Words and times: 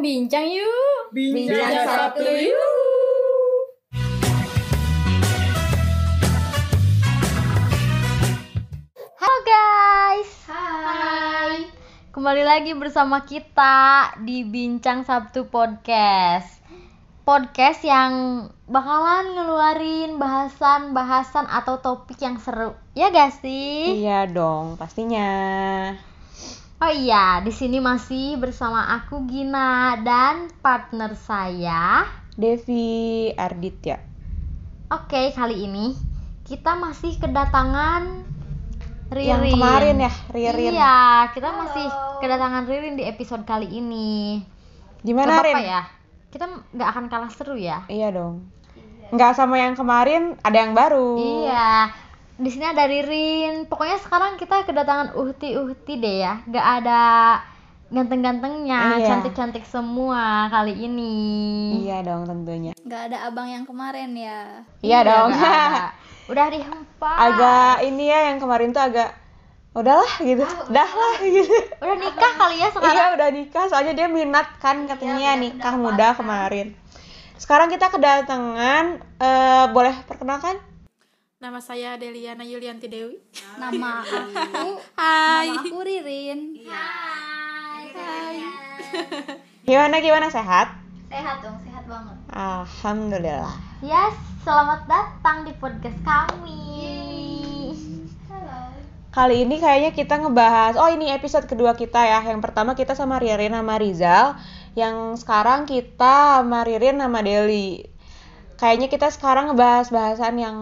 bincang 0.00 0.48
yuk. 0.48 1.12
Bincang 1.12 1.76
Sabtu 1.84 2.24
yuk. 2.24 2.56
Halo 9.20 9.38
guys, 9.44 10.32
Hai. 10.48 11.68
kembali 12.16 12.42
lagi 12.48 12.72
bersama 12.72 13.28
kita 13.28 14.16
di 14.24 14.40
Bincang 14.48 15.04
Sabtu 15.04 15.52
Podcast. 15.52 16.48
Podcast 17.28 17.84
yang 17.84 18.48
bakalan 18.72 19.36
ngeluarin 19.36 20.16
bahasan-bahasan 20.16 21.44
atau 21.44 21.76
topik 21.84 22.16
yang 22.24 22.40
seru, 22.40 22.72
ya 22.96 23.12
gak 23.12 23.36
sih? 23.44 24.00
Iya 24.00 24.24
dong, 24.32 24.80
pastinya. 24.80 25.30
Oh 26.80 26.88
iya, 26.88 27.44
di 27.44 27.52
sini 27.52 27.76
masih 27.76 28.40
bersama 28.40 28.88
aku 28.96 29.28
Gina 29.28 30.00
dan 30.00 30.48
partner 30.64 31.12
saya. 31.12 32.08
Devi 32.32 33.28
Arditya. 33.36 34.00
Oke, 34.88 35.28
kali 35.36 35.68
ini 35.68 35.92
kita 36.48 36.80
masih 36.80 37.20
kedatangan 37.20 38.24
Ririn. 39.12 39.28
Yang 39.28 39.42
kemarin 39.60 39.96
ya, 40.00 40.12
Ririn. 40.32 40.72
Iya, 40.72 41.00
kita 41.36 41.52
masih 41.52 41.84
kedatangan 42.24 42.64
Ririn 42.64 42.96
di 42.96 43.04
episode 43.04 43.44
kali 43.44 43.68
ini. 43.76 44.40
Gimana 45.04 45.36
Gak 45.36 45.44
Rin? 45.52 45.56
ya? 45.60 45.82
Kita 46.32 46.48
nggak 46.48 46.88
akan 46.96 47.04
kalah 47.12 47.28
seru 47.28 47.60
ya. 47.60 47.84
Iya 47.92 48.08
dong. 48.08 48.48
Nggak 49.12 49.36
sama 49.36 49.60
yang 49.60 49.76
kemarin, 49.76 50.32
ada 50.40 50.56
yang 50.56 50.72
baru. 50.72 51.44
Iya. 51.44 51.92
Di 52.40 52.48
sini 52.48 52.64
ada 52.64 52.88
Ririn. 52.88 53.68
Pokoknya 53.68 54.00
sekarang 54.00 54.40
kita 54.40 54.64
kedatangan 54.64 55.12
uhti-uhti 55.12 56.00
deh 56.00 56.16
ya. 56.24 56.40
Nggak 56.48 56.66
ada 56.80 57.00
ganteng-gantengnya, 57.90 58.96
Iya. 58.96 59.06
cantik-cantik 59.12 59.66
semua 59.68 60.48
kali 60.48 60.72
ini. 60.72 61.14
Iya 61.84 62.00
dong 62.06 62.24
tentunya. 62.24 62.72
Gak 62.86 63.12
ada 63.12 63.28
abang 63.28 63.50
yang 63.50 63.66
kemarin 63.66 64.14
ya. 64.16 64.62
Iya 64.80 64.98
dong. 65.04 65.36
nggak 65.36 65.52
ada. 65.52 65.92
Udah 66.30 66.46
dihempas. 66.48 67.18
agak 67.18 67.74
ini 67.84 68.04
ya 68.06 68.30
yang 68.30 68.38
kemarin 68.38 68.70
tuh 68.70 68.86
agak 68.86 69.10
udahlah 69.74 70.12
gitu. 70.22 70.46
Udah 70.70 70.86
lah 70.88 71.16
gitu. 71.20 71.56
Udah 71.82 71.96
nikah 71.98 72.32
kali 72.38 72.56
ya 72.62 72.68
sekarang. 72.70 72.94
Iya 72.94 73.04
udah 73.18 73.28
nikah 73.34 73.64
soalnya 73.66 73.92
dia 73.98 74.06
minat 74.06 74.46
kan 74.62 74.86
katanya 74.86 75.34
nikah 75.36 75.74
muda 75.74 76.14
kemarin. 76.14 76.72
Sekarang 77.36 77.66
kita 77.66 77.90
kedatangan 77.90 79.02
eh, 79.18 79.66
boleh 79.74 79.92
perkenalkan? 80.06 80.69
Nama 81.40 81.56
saya 81.56 81.96
Deliana 81.96 82.44
Yulianti 82.44 82.84
Dewi. 82.84 83.16
Nama 83.56 84.04
aku, 84.04 84.76
Hai. 84.92 85.48
nama 85.48 85.64
aku 85.64 85.80
Ririn. 85.80 86.60
Gimana 89.64 90.04
gimana 90.04 90.28
sehat? 90.28 90.68
Sehat 91.08 91.40
dong, 91.40 91.56
sehat 91.64 91.88
banget. 91.88 92.12
Alhamdulillah. 92.28 93.56
Yes, 93.80 94.20
selamat 94.44 94.84
datang 94.84 95.48
di 95.48 95.56
podcast 95.56 95.96
kami. 96.04 96.60
Halo. 98.28 98.76
Kali 99.08 99.40
ini 99.40 99.56
kayaknya 99.56 99.96
kita 99.96 100.20
ngebahas, 100.20 100.76
oh 100.76 100.92
ini 100.92 101.08
episode 101.08 101.48
kedua 101.48 101.72
kita 101.72 102.04
ya. 102.04 102.20
Yang 102.20 102.52
pertama 102.52 102.76
kita 102.76 102.92
sama 102.92 103.16
Ririn 103.16 103.56
sama 103.56 103.80
Rizal. 103.80 104.36
Yang 104.76 105.24
sekarang 105.24 105.64
kita 105.64 106.44
sama 106.44 106.68
Ririn 106.68 107.00
sama 107.00 107.24
Deli. 107.24 107.89
Kayaknya 108.60 108.88
kita 108.92 109.08
sekarang 109.08 109.48
ngebahas 109.50 109.88
bahasan 109.88 110.34
yang 110.36 110.56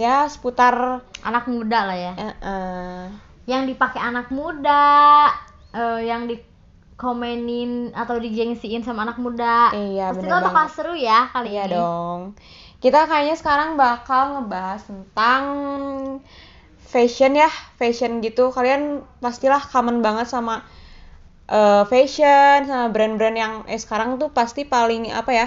ya 0.00 0.24
seputar 0.24 1.04
Anak 1.22 1.44
muda 1.52 1.78
lah 1.84 1.96
ya. 1.96 2.12
eh, 2.16 2.34
eh, 2.40 3.02
Yang 3.44 3.62
dipakai 3.76 4.00
anak 4.00 4.32
muda, 4.32 4.82
eh, 5.76 6.00
yang 6.08 6.26
dikomenin 6.30 7.92
atau 7.92 8.16
digengsiin 8.16 8.82
sama 8.86 9.04
anak 9.04 9.20
muda. 9.20 9.70
Iya, 9.76 10.16
Pasti 10.16 10.26
lo 10.32 10.38
bakal 10.40 10.66
seru 10.72 10.94
ya 10.96 11.28
kali 11.28 11.52
iya 11.52 11.64
ini. 11.68 11.74
dong. 11.76 12.20
Kita 12.82 13.06
kayaknya 13.06 13.36
sekarang 13.38 13.78
bakal 13.78 14.22
ngebahas 14.42 14.80
tentang 14.82 15.42
fashion 16.92 17.32
ya, 17.38 17.50
fashion 17.78 18.20
gitu. 18.24 18.50
Kalian 18.52 18.82
pastilah 19.22 19.62
common 19.72 20.00
banget 20.06 20.26
sama 20.28 20.54
eh, 21.50 21.82
fashion, 21.92 22.58
sama 22.70 22.86
brand-brand 22.94 23.36
yang 23.36 23.54
eh 23.68 23.78
sekarang 23.80 24.16
tuh 24.20 24.30
pasti 24.32 24.62
paling 24.66 25.12
apa 25.12 25.32
ya? 25.32 25.46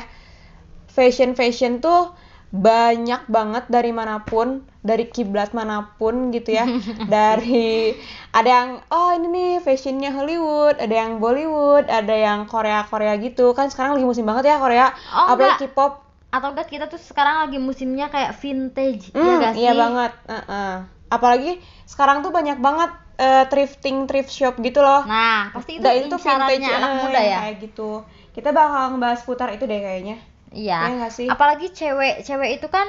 Fashion 0.95 1.35
fashion 1.35 1.83
tuh 1.83 2.15
banyak 2.55 3.27
banget 3.27 3.67
dari 3.67 3.91
mana 3.91 4.23
pun, 4.23 4.63
dari 4.79 5.11
kiblat 5.11 5.51
mana 5.51 5.91
pun 5.99 6.31
gitu 6.31 6.55
ya. 6.55 6.65
dari 7.15 7.91
ada 8.31 8.47
yang 8.49 8.69
oh 8.89 9.11
ini 9.11 9.27
nih 9.27 9.51
fashionnya 9.59 10.15
Hollywood, 10.15 10.79
ada 10.79 10.95
yang 10.95 11.19
Bollywood, 11.19 11.91
ada 11.91 12.15
yang 12.15 12.47
Korea 12.47 12.87
Korea 12.87 13.19
gitu. 13.19 13.51
Kan 13.51 13.67
sekarang 13.67 13.99
lagi 13.99 14.07
musim 14.07 14.23
banget 14.23 14.51
ya 14.51 14.55
Korea. 14.55 14.87
Oh, 15.11 15.35
Apalagi. 15.35 15.67
K-pop 15.67 15.93
Atau 16.31 16.51
enggak 16.51 16.67
kita 16.67 16.85
tuh 16.91 16.99
sekarang 16.99 17.47
lagi 17.47 17.57
musimnya 17.59 18.11
kayak 18.11 18.35
vintage, 18.35 19.11
ya 19.15 19.19
Hmm, 19.19 19.39
gak 19.39 19.53
sih? 19.55 19.63
iya 19.63 19.71
banget. 19.71 20.11
Heeh. 20.27 20.71
Apalagi 21.07 21.51
sekarang 21.87 22.23
tuh 22.23 22.31
banyak 22.35 22.59
banget 22.59 22.91
eh, 23.15 23.43
thrifting 23.47 24.03
thrift 24.03 24.27
shop 24.27 24.59
gitu 24.59 24.83
loh. 24.83 25.07
Nah, 25.07 25.55
pasti 25.55 25.79
itu 25.79 25.83
Nah, 25.87 25.95
itu 25.95 26.11
incarannya 26.11 26.69
anak 26.75 26.91
eh, 26.91 26.99
muda 26.99 27.19
ya. 27.23 27.37
Kayak 27.47 27.55
gitu. 27.63 27.89
Kita 28.35 28.51
bakal 28.51 28.95
ngebahas 28.95 29.21
putar 29.23 29.49
itu 29.55 29.63
deh 29.63 29.79
kayaknya. 29.79 30.34
Iya. 30.55 30.79
Nggak 30.95 31.11
sih? 31.11 31.27
Apalagi 31.27 31.67
cewek, 31.75 32.23
cewek 32.23 32.49
itu 32.57 32.67
kan 32.71 32.87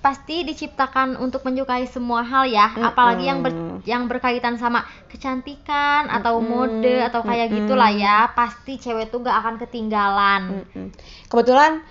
pasti 0.00 0.46
diciptakan 0.46 1.18
untuk 1.18 1.42
menyukai 1.42 1.84
semua 1.84 2.22
hal 2.22 2.46
ya. 2.48 2.70
Apalagi 2.72 3.26
yang 3.26 3.42
ber- 3.42 3.82
yang 3.82 4.02
berkaitan 4.06 4.56
sama 4.56 4.86
kecantikan 5.10 6.06
atau 6.08 6.38
mode 6.38 7.02
atau 7.02 7.20
kayak 7.26 7.50
gitulah 7.50 7.90
ya. 7.90 8.30
Pasti 8.32 8.78
cewek 8.78 9.10
tuh 9.10 9.26
gak 9.26 9.36
akan 9.42 9.54
ketinggalan. 9.58 10.42
Mm-mm. 10.62 10.86
Kebetulan 11.26 11.82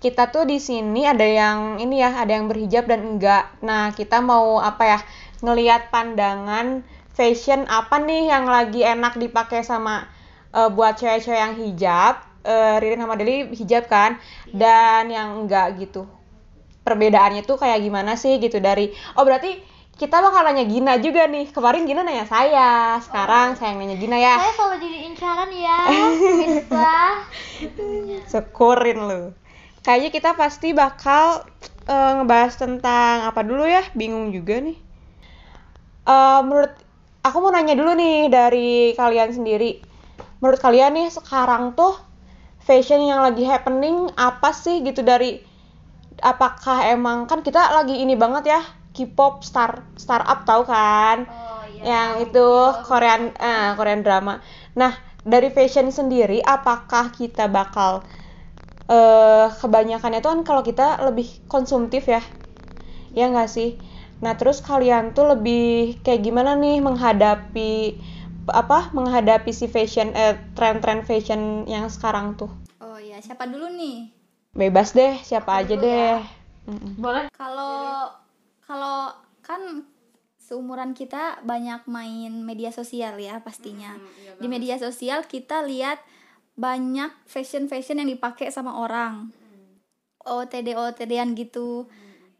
kita 0.00 0.32
tuh 0.32 0.48
di 0.48 0.56
sini 0.56 1.04
ada 1.04 1.26
yang 1.26 1.76
ini 1.76 2.00
ya, 2.00 2.16
ada 2.16 2.32
yang 2.32 2.48
berhijab 2.48 2.88
dan 2.88 3.04
enggak. 3.04 3.52
Nah, 3.60 3.92
kita 3.92 4.22
mau 4.24 4.56
apa 4.56 4.96
ya? 4.96 4.98
Ngelihat 5.44 5.92
pandangan 5.92 6.86
fashion 7.12 7.68
apa 7.68 8.00
nih 8.00 8.32
yang 8.32 8.48
lagi 8.48 8.80
enak 8.80 9.20
dipakai 9.20 9.60
sama 9.60 10.08
eh, 10.56 10.70
buat 10.72 10.96
cewek-cewek 10.96 11.36
yang 11.36 11.54
hijab. 11.58 12.29
Eh, 12.40 12.76
Ririn 12.80 13.04
sama 13.04 13.20
Deli 13.20 13.52
hijab 13.52 13.84
kan? 13.84 14.16
Dan 14.48 15.12
yang 15.12 15.44
enggak 15.44 15.76
gitu. 15.76 16.08
Perbedaannya 16.80 17.44
tuh 17.44 17.60
kayak 17.60 17.84
gimana 17.84 18.16
sih 18.16 18.40
gitu 18.40 18.56
dari 18.58 18.96
Oh, 19.12 19.28
berarti 19.28 19.60
kita 20.00 20.24
bakal 20.24 20.48
nanya 20.48 20.64
Gina 20.64 20.96
juga 20.96 21.28
nih. 21.28 21.52
Kemarin 21.52 21.84
Gina 21.84 22.00
nanya 22.00 22.24
saya, 22.24 22.96
sekarang 23.04 23.60
saya 23.60 23.76
yang 23.76 23.84
nanya 23.84 23.96
Gina 24.00 24.16
ya. 24.16 24.40
Saya 24.40 24.52
selalu 24.56 24.76
jadi 24.80 24.98
incaran 25.12 25.50
ya, 25.52 25.78
bisa. 26.40 26.92
Syukurin 28.32 28.98
lu. 29.04 29.22
Kayaknya 29.84 30.10
kita 30.12 30.30
pasti 30.32 30.72
bakal 30.72 31.44
eh, 31.84 32.10
ngebahas 32.16 32.56
tentang 32.56 33.28
apa 33.28 33.44
dulu 33.44 33.68
ya? 33.68 33.84
Bingung 33.92 34.32
juga 34.32 34.64
nih. 34.64 34.80
Eh, 36.08 36.40
menurut 36.48 36.72
aku 37.20 37.36
mau 37.44 37.52
nanya 37.52 37.76
dulu 37.76 37.92
nih 37.92 38.32
dari 38.32 38.96
kalian 38.96 39.36
sendiri. 39.36 39.84
Menurut 40.40 40.56
kalian 40.64 40.96
nih 40.96 41.12
sekarang 41.12 41.76
tuh 41.76 42.09
fashion 42.60 43.00
yang 43.04 43.20
lagi 43.24 43.44
happening 43.44 44.12
apa 44.16 44.50
sih 44.54 44.84
gitu 44.84 45.00
dari 45.02 45.40
apakah 46.20 46.92
emang 46.92 47.24
kan 47.24 47.40
kita 47.40 47.72
lagi 47.72 47.96
ini 48.04 48.14
banget 48.14 48.52
ya 48.52 48.60
K-pop 48.90 49.46
star 49.46 49.86
startup 49.94 50.42
tahu 50.42 50.66
kan? 50.66 51.24
Oh 51.30 51.62
iya. 51.70 51.82
yang 51.94 52.10
itu 52.26 52.48
Korean 52.84 53.30
eh, 53.38 53.70
Korean 53.78 54.02
drama. 54.02 54.42
Nah, 54.74 54.92
dari 55.22 55.48
fashion 55.54 55.88
sendiri 55.94 56.42
apakah 56.42 57.14
kita 57.14 57.46
bakal 57.46 58.02
eh 58.90 59.46
kebanyakan 59.60 60.18
itu 60.18 60.26
kan 60.26 60.40
kalau 60.42 60.62
kita 60.66 60.98
lebih 61.06 61.28
konsumtif 61.46 62.10
ya. 62.10 62.22
Ya 63.14 63.30
nggak 63.30 63.50
sih? 63.50 63.78
Nah, 64.20 64.34
terus 64.36 64.58
kalian 64.60 65.16
tuh 65.16 65.32
lebih 65.32 66.02
kayak 66.04 66.20
gimana 66.26 66.52
nih 66.58 66.82
menghadapi 66.82 67.74
apa? 68.52 68.92
Menghadapi 68.92 69.50
si 69.54 69.70
fashion 69.70 70.12
eh 70.12 70.36
tren-tren 70.52 71.06
fashion 71.06 71.64
yang 71.64 71.88
sekarang 71.88 72.36
tuh. 72.36 72.50
Oh 72.82 72.98
iya, 72.98 73.22
siapa 73.22 73.48
dulu 73.48 73.70
nih? 73.72 74.10
Bebas 74.50 74.92
deh, 74.92 75.14
siapa 75.22 75.62
aja 75.62 75.74
deh. 75.78 76.18
Mm-mm. 76.66 76.98
Boleh. 76.98 77.30
Kalau 77.34 78.10
kalau 78.66 79.14
kan 79.40 79.86
seumuran 80.38 80.94
kita 80.98 81.42
banyak 81.46 81.86
main 81.86 82.42
media 82.42 82.74
sosial 82.74 83.14
ya 83.22 83.38
pastinya. 83.38 83.94
Di 84.42 84.50
media 84.50 84.74
sosial 84.78 85.22
kita 85.26 85.62
lihat 85.62 86.02
banyak 86.58 87.14
fashion-fashion 87.30 88.02
yang 88.02 88.10
dipakai 88.10 88.50
sama 88.50 88.82
orang. 88.82 89.30
OTD 90.26 90.76
OTD-an 90.76 91.32
gitu. 91.38 91.88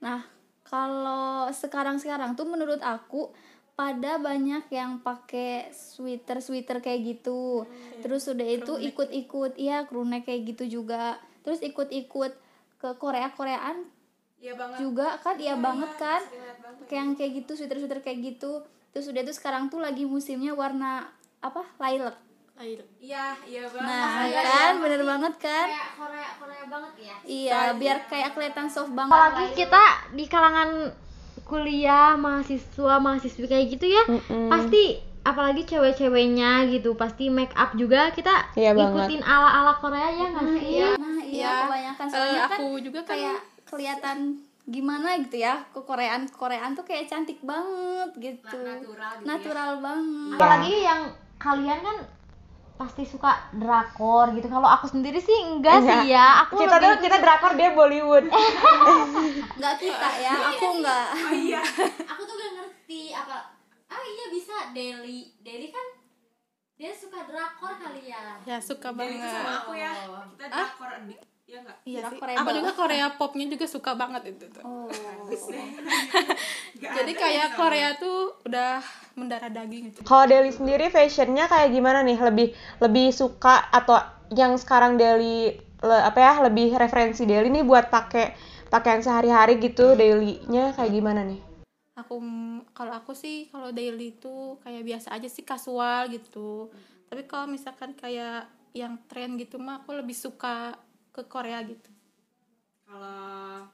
Nah, 0.05 0.27
kalau 0.67 1.49
sekarang-sekarang 1.51 2.37
tuh 2.37 2.45
menurut 2.45 2.83
aku 2.85 3.33
pada 3.75 4.21
banyak 4.21 4.69
yang 4.69 5.01
pakai 5.01 5.73
sweater 5.73 6.39
sweater 6.39 6.79
kayak 6.79 7.01
gitu. 7.19 7.65
Terus 8.01 8.29
udah 8.29 8.45
itu 8.45 8.73
ikut-ikut 8.77 9.57
iya 9.57 9.85
crewneck 9.85 10.29
kayak 10.29 10.55
gitu 10.57 10.81
juga. 10.81 11.17
Terus 11.41 11.65
ikut-ikut 11.65 12.33
ke 12.81 12.89
Korea 12.97 13.33
Koreaan 13.33 13.85
Iya 14.41 14.57
banget. 14.57 14.77
juga 14.81 15.09
kan 15.21 15.37
iya 15.37 15.53
banget 15.53 15.91
kan. 16.01 16.21
kayak 16.89 16.97
yang 16.97 17.11
kayak 17.13 17.33
gitu 17.45 17.53
sweater 17.57 17.77
sweater 17.77 18.01
kayak 18.01 18.21
gitu. 18.25 18.65
Terus 18.91 19.07
udah 19.09 19.21
itu 19.23 19.33
sekarang 19.37 19.69
tuh 19.69 19.79
lagi 19.79 20.09
musimnya 20.09 20.53
warna 20.53 21.09
apa 21.41 21.65
lilac. 21.79 22.17
Iya, 22.61 23.33
iya 23.49 23.65
banget. 23.73 23.89
nah 23.89 24.21
iya, 24.29 24.43
kan? 24.45 24.73
Bener 24.85 25.01
banget 25.01 25.35
kan? 25.41 25.67
Kayak 25.73 25.89
Korea 25.97 26.29
Korea 26.37 26.65
banget 26.69 26.93
ya. 27.01 27.17
Iya 27.25 27.61
biar 27.73 27.99
kayak 28.05 28.37
kelihatan 28.37 28.69
soft 28.69 28.93
banget. 28.93 29.17
Apalagi 29.17 29.57
kita 29.57 29.85
di 30.13 30.25
kalangan 30.29 30.71
kuliah 31.51 32.15
mahasiswa 32.15 32.95
mahasiswi 32.97 33.45
kayak 33.45 33.67
gitu 33.69 33.87
ya 33.87 34.03
Mm-mm. 34.07 34.47
pasti 34.47 34.83
apalagi 35.21 35.67
cewek-ceweknya 35.67 36.71
gitu 36.71 36.95
pasti 36.95 37.29
make 37.29 37.53
up 37.53 37.75
juga 37.75 38.09
kita 38.09 38.55
Iya 38.55 38.73
ngikutin 38.73 39.21
ala-ala 39.21 39.75
Korea 39.77 40.09
ya 40.09 40.27
nggak 40.29 40.47
sih? 40.47 40.49
nah 40.49 40.57
iya 40.57 40.89
Iya. 41.31 41.55
kebanyakan. 41.63 42.07
Eh, 42.07 42.11
soalnya 42.11 42.41
kan 42.41 42.51
aku 42.57 42.67
juga 42.81 43.01
kan 43.01 43.11
kayak 43.11 43.39
kelihatan 43.65 44.19
gimana 44.65 45.09
gitu 45.19 45.37
ya 45.37 45.55
ke 45.69 45.81
Koreaan 45.81 46.23
Koreaan 46.27 46.73
tuh 46.73 46.83
kayak 46.83 47.07
cantik 47.07 47.39
banget 47.41 48.11
gitu. 48.17 48.59
Natural 48.63 49.13
gitu 49.13 49.27
natural 49.27 49.71
banget. 49.79 50.35
Apalagi 50.35 50.75
yang 50.81 51.01
kalian 51.37 51.81
kan 51.81 51.97
pasti 52.81 53.05
suka 53.05 53.53
drakor 53.53 54.33
gitu. 54.33 54.49
Kalau 54.49 54.65
aku 54.65 54.89
sendiri 54.89 55.21
sih 55.21 55.37
enggak, 55.37 55.85
Enggak. 55.85 56.01
sih 56.01 56.17
ya. 56.17 56.49
Aku 56.49 56.57
kita 56.57 56.81
tuh 56.81 56.89
lebih 56.97 57.05
kita 57.05 57.17
drakor 57.21 57.53
dia 57.53 57.71
Bollywood. 57.77 58.25
Nggak 59.61 59.75
kita 59.77 60.09
ya 60.17 60.33
aku 60.57 60.67
nggak 60.81 61.07
aku 62.17 62.21
tuh 62.25 62.35
gak 62.41 62.51
ngerti 62.57 63.03
apa 63.13 63.53
ah 63.91 64.03
iya 64.07 64.25
bisa 64.33 64.55
Deli 64.73 65.29
Deli 65.45 65.69
kan 65.69 65.87
dia 66.81 66.97
suka 66.97 67.29
drakor 67.29 67.77
kali 67.77 68.09
ya. 68.09 68.41
Ya 68.49 68.57
suka 68.57 68.89
Deli 68.97 69.21
banget. 69.21 69.29
sama 69.29 69.53
aku 69.61 69.73
ya. 69.77 69.93
Kita 70.33 70.47
drakor 70.49 70.91
di 71.05 71.15
ya 71.45 71.59
enggak? 71.61 71.79
Iya 71.85 72.01
sih. 72.09 72.19
Aku 72.41 72.51
juga 72.57 72.71
Korea 72.73 73.07
popnya 73.21 73.47
juga 73.53 73.67
suka 73.69 73.93
banget 73.93 74.23
itu 74.33 74.47
tuh. 74.49 74.65
oh. 74.65 74.89
Jadi 76.81 77.13
kayak 77.13 77.59
Korea 77.61 77.99
tuh 78.01 78.41
udah 78.49 78.81
mendarah 79.19 79.51
daging 79.51 79.91
gitu. 79.91 80.01
kalau 80.07 80.25
Deli 80.29 80.51
sendiri 80.55 80.91
fashionnya 80.93 81.47
kayak 81.51 81.71
gimana 81.75 82.05
nih 82.07 82.19
lebih 82.19 82.49
lebih 82.83 83.11
suka 83.11 83.71
atau 83.71 83.99
yang 84.35 84.55
sekarang 84.59 84.95
Deli 84.99 85.55
le- 85.83 86.05
apa 86.07 86.19
ya 86.19 86.33
lebih 86.47 86.77
referensi 86.77 87.27
Deli 87.27 87.51
nih 87.51 87.65
buat 87.67 87.91
pakai 87.91 88.35
pakaian 88.71 89.03
sehari-hari 89.03 89.59
gitu 89.59 89.99
Delinya 89.99 90.71
kayak 90.77 90.93
gimana 90.95 91.27
nih 91.27 91.41
Aku 91.99 92.17
kalau 92.73 92.97
aku 92.97 93.13
sih 93.13 93.51
kalau 93.53 93.75
daily 93.77 94.17
tuh 94.17 94.57
kayak 94.65 94.89
biasa 94.89 95.13
aja 95.13 95.29
sih 95.29 95.45
kasual 95.45 96.09
gitu. 96.09 96.73
Tapi 97.13 97.29
kalau 97.29 97.45
misalkan 97.45 97.93
kayak 97.93 98.49
yang 98.73 98.97
tren 99.11 99.37
gitu 99.37 99.61
mah 99.61 99.83
aku 99.85 99.93
lebih 99.99 100.17
suka 100.17 100.79
ke 101.13 101.27
Korea 101.27 101.61
gitu. 101.67 101.91
kalau 102.87 103.67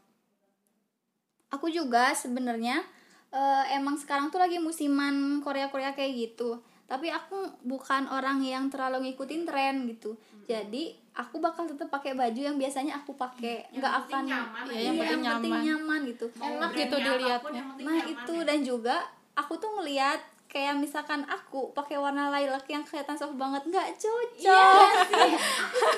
aku 1.53 1.73
juga 1.73 2.13
sebenarnya 2.13 2.83
eh, 3.33 3.65
emang 3.75 3.97
sekarang 3.99 4.31
tuh 4.31 4.39
lagi 4.43 4.61
musiman 4.61 5.41
Korea 5.43 5.71
Korea 5.71 5.95
kayak 5.97 6.13
gitu. 6.15 6.61
Tapi 6.87 7.11
aku 7.11 7.67
bukan 7.67 8.07
orang 8.07 8.39
yang 8.47 8.71
terlalu 8.71 9.11
ngikutin 9.11 9.43
tren 9.43 9.91
gitu. 9.91 10.15
Jadi 10.47 10.95
aku 11.19 11.43
bakal 11.43 11.67
tetap 11.67 11.91
pakai 11.91 12.15
baju 12.15 12.39
yang 12.39 12.55
biasanya 12.55 13.03
aku 13.03 13.19
pakai. 13.19 13.67
Nggak 13.75 13.93
akan 14.07 14.23
nyaman 14.31 14.65
iya, 14.71 14.81
Yang 14.91 14.97
penting 15.03 15.21
yang 15.23 15.37
penting 15.43 15.53
nyaman. 15.53 15.67
nyaman 15.67 16.01
gitu. 16.15 16.27
Enak 16.39 16.71
gitu 16.79 16.97
dilihatnya. 17.03 17.63
nah 17.83 17.99
itu. 18.07 18.35
ya. 18.39 18.45
dan 18.47 18.59
juga 18.63 18.97
aku 19.35 19.59
tuh 19.59 19.71
ngeliat 19.81 20.21
kayak 20.57 20.81
misalkan 20.81 21.21
aku 21.29 21.69
pakai 21.77 22.01
warna 22.01 22.33
lilac 22.33 22.65
yang 22.65 22.81
kelihatan 22.81 23.13
soft 23.13 23.37
banget 23.37 23.61
nggak 23.69 23.93
cocok. 24.01 24.89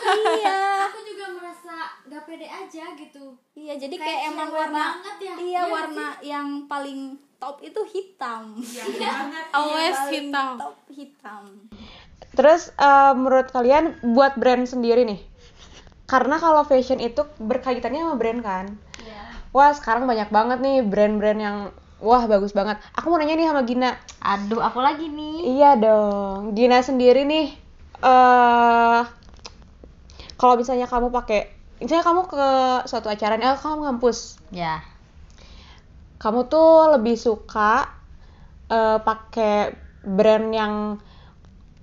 Iya 0.03 0.59
aku 0.91 0.99
juga 1.07 1.27
merasa 1.31 1.75
gak 2.11 2.27
pede 2.27 2.51
aja 2.51 2.91
gitu. 2.99 3.39
Iya 3.55 3.79
jadi 3.79 3.95
Kayak 3.95 4.11
kayak 4.11 4.31
emang 4.35 4.51
warna 4.51 4.83
banget 4.99 5.17
ya. 5.23 5.35
iya 5.39 5.39
Iya 5.39 5.61
nggak 5.63 5.71
warna 5.71 6.07
yang 6.27 6.49
paling 6.67 7.01
top 7.39 7.63
itu 7.63 7.81
hitam. 7.87 8.59
Iya 8.59 8.85
banget. 8.99 9.45
Always 9.63 9.95
paling 9.95 10.11
hitam. 10.27 10.51
top 10.59 10.77
hitam. 10.91 11.43
Terus 12.35 12.63
eh, 12.75 13.13
menurut 13.15 13.49
kalian 13.55 13.85
buat 14.03 14.35
brand 14.35 14.67
sendiri 14.67 15.07
nih, 15.07 15.23
karena 16.11 16.43
kalau 16.43 16.67
fashion 16.67 16.99
itu 16.99 17.23
berkaitannya 17.39 18.03
sama 18.03 18.19
brand 18.19 18.43
kan. 18.43 18.67
Wah 19.49 19.73
sekarang 19.73 20.05
banyak 20.05 20.29
banget 20.29 20.59
nih 20.61 20.85
brand-brand 20.85 21.41
yang 21.41 21.57
wah 21.99 22.25
bagus 22.31 22.55
banget. 22.55 22.79
Aku 22.95 23.11
mau 23.11 23.19
nanya 23.19 23.35
nih 23.35 23.49
sama 23.51 23.63
Gina. 23.67 23.91
aduh 24.19 24.59
aku 24.59 24.79
lagi 24.83 25.07
nih 25.09 25.59
Iya 25.59 25.71
dong, 25.79 26.53
Gina 26.59 26.79
sendiri 26.83 27.23
nih. 27.27 27.47
eh 28.03 29.03
kalau 30.39 30.55
misalnya 30.55 30.87
kamu 30.87 31.11
pakai, 31.11 31.51
misalnya 31.83 32.07
kamu 32.07 32.23
ke 32.31 32.47
suatu 32.87 33.11
acara, 33.11 33.35
nih, 33.35 33.47
eh, 33.51 33.59
kamu 33.59 33.91
ngampus, 33.91 34.39
ya 34.55 34.79
kamu 36.19 36.47
tuh 36.51 36.99
lebih 36.99 37.15
suka 37.19 37.87
eh, 38.71 38.99
pakai 39.03 39.75
brand 40.07 40.47
yang 40.55 40.75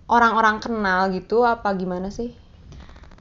orang-orang 0.06 0.62
kenal 0.62 1.10
gitu 1.12 1.42
apa 1.44 1.74
gimana 1.74 2.14
sih? 2.14 2.32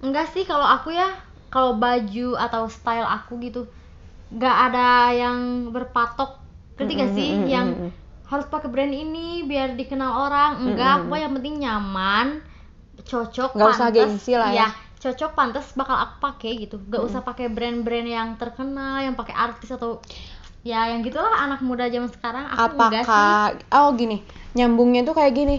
enggak 0.05 0.29
sih 0.37 0.45
kalau 0.45 0.69
aku 0.69 0.93
ya 0.93 1.09
kalau 1.49 1.81
baju 1.81 2.37
atau 2.37 2.69
style 2.69 3.09
aku 3.09 3.41
gitu 3.41 3.65
nggak 4.29 4.57
ada 4.69 5.17
yang 5.17 5.71
berpatok 5.73 6.44
ngerti 6.75 6.93
gak 6.99 7.13
sih? 7.15 7.29
Mm, 7.31 7.37
mm, 7.37 7.45
mm, 7.45 7.51
yang 7.51 7.67
mm, 7.71 7.81
mm. 7.87 7.91
harus 8.31 8.47
pakai 8.51 8.69
brand 8.71 8.95
ini 8.95 9.43
biar 9.47 9.79
dikenal 9.79 10.11
orang. 10.31 10.51
Enggak 10.65 10.91
aku 11.05 11.15
yang 11.19 11.33
penting 11.39 11.55
nyaman 11.63 12.27
cocok 12.95 13.59
Nggak 13.59 13.71
usah 13.75 13.89
pantes, 13.91 14.01
gengsi 14.01 14.33
lah 14.39 14.51
ya. 14.51 14.55
iya, 14.55 14.69
cocok 15.03 15.31
pantas 15.35 15.67
bakal 15.75 15.97
aku 15.99 16.15
pakai 16.23 16.51
gitu. 16.63 16.77
Nggak 16.79 17.03
usah 17.05 17.21
pakai 17.27 17.47
brand-brand 17.51 18.09
yang 18.09 18.29
terkenal 18.39 19.03
yang 19.03 19.15
pakai 19.19 19.35
artis 19.35 19.71
atau 19.75 19.99
ya 20.65 20.89
yang 20.89 21.05
gitulah 21.05 21.35
anak 21.45 21.61
muda 21.61 21.91
zaman 21.91 22.09
sekarang. 22.09 22.45
Aku 22.55 22.79
enggak 22.81 23.05
sih. 23.05 23.11
Apakah 23.11 23.59
oh 23.75 23.91
gini, 23.99 24.23
nyambungnya 24.57 25.05
tuh 25.05 25.15
kayak 25.19 25.35
gini. 25.35 25.57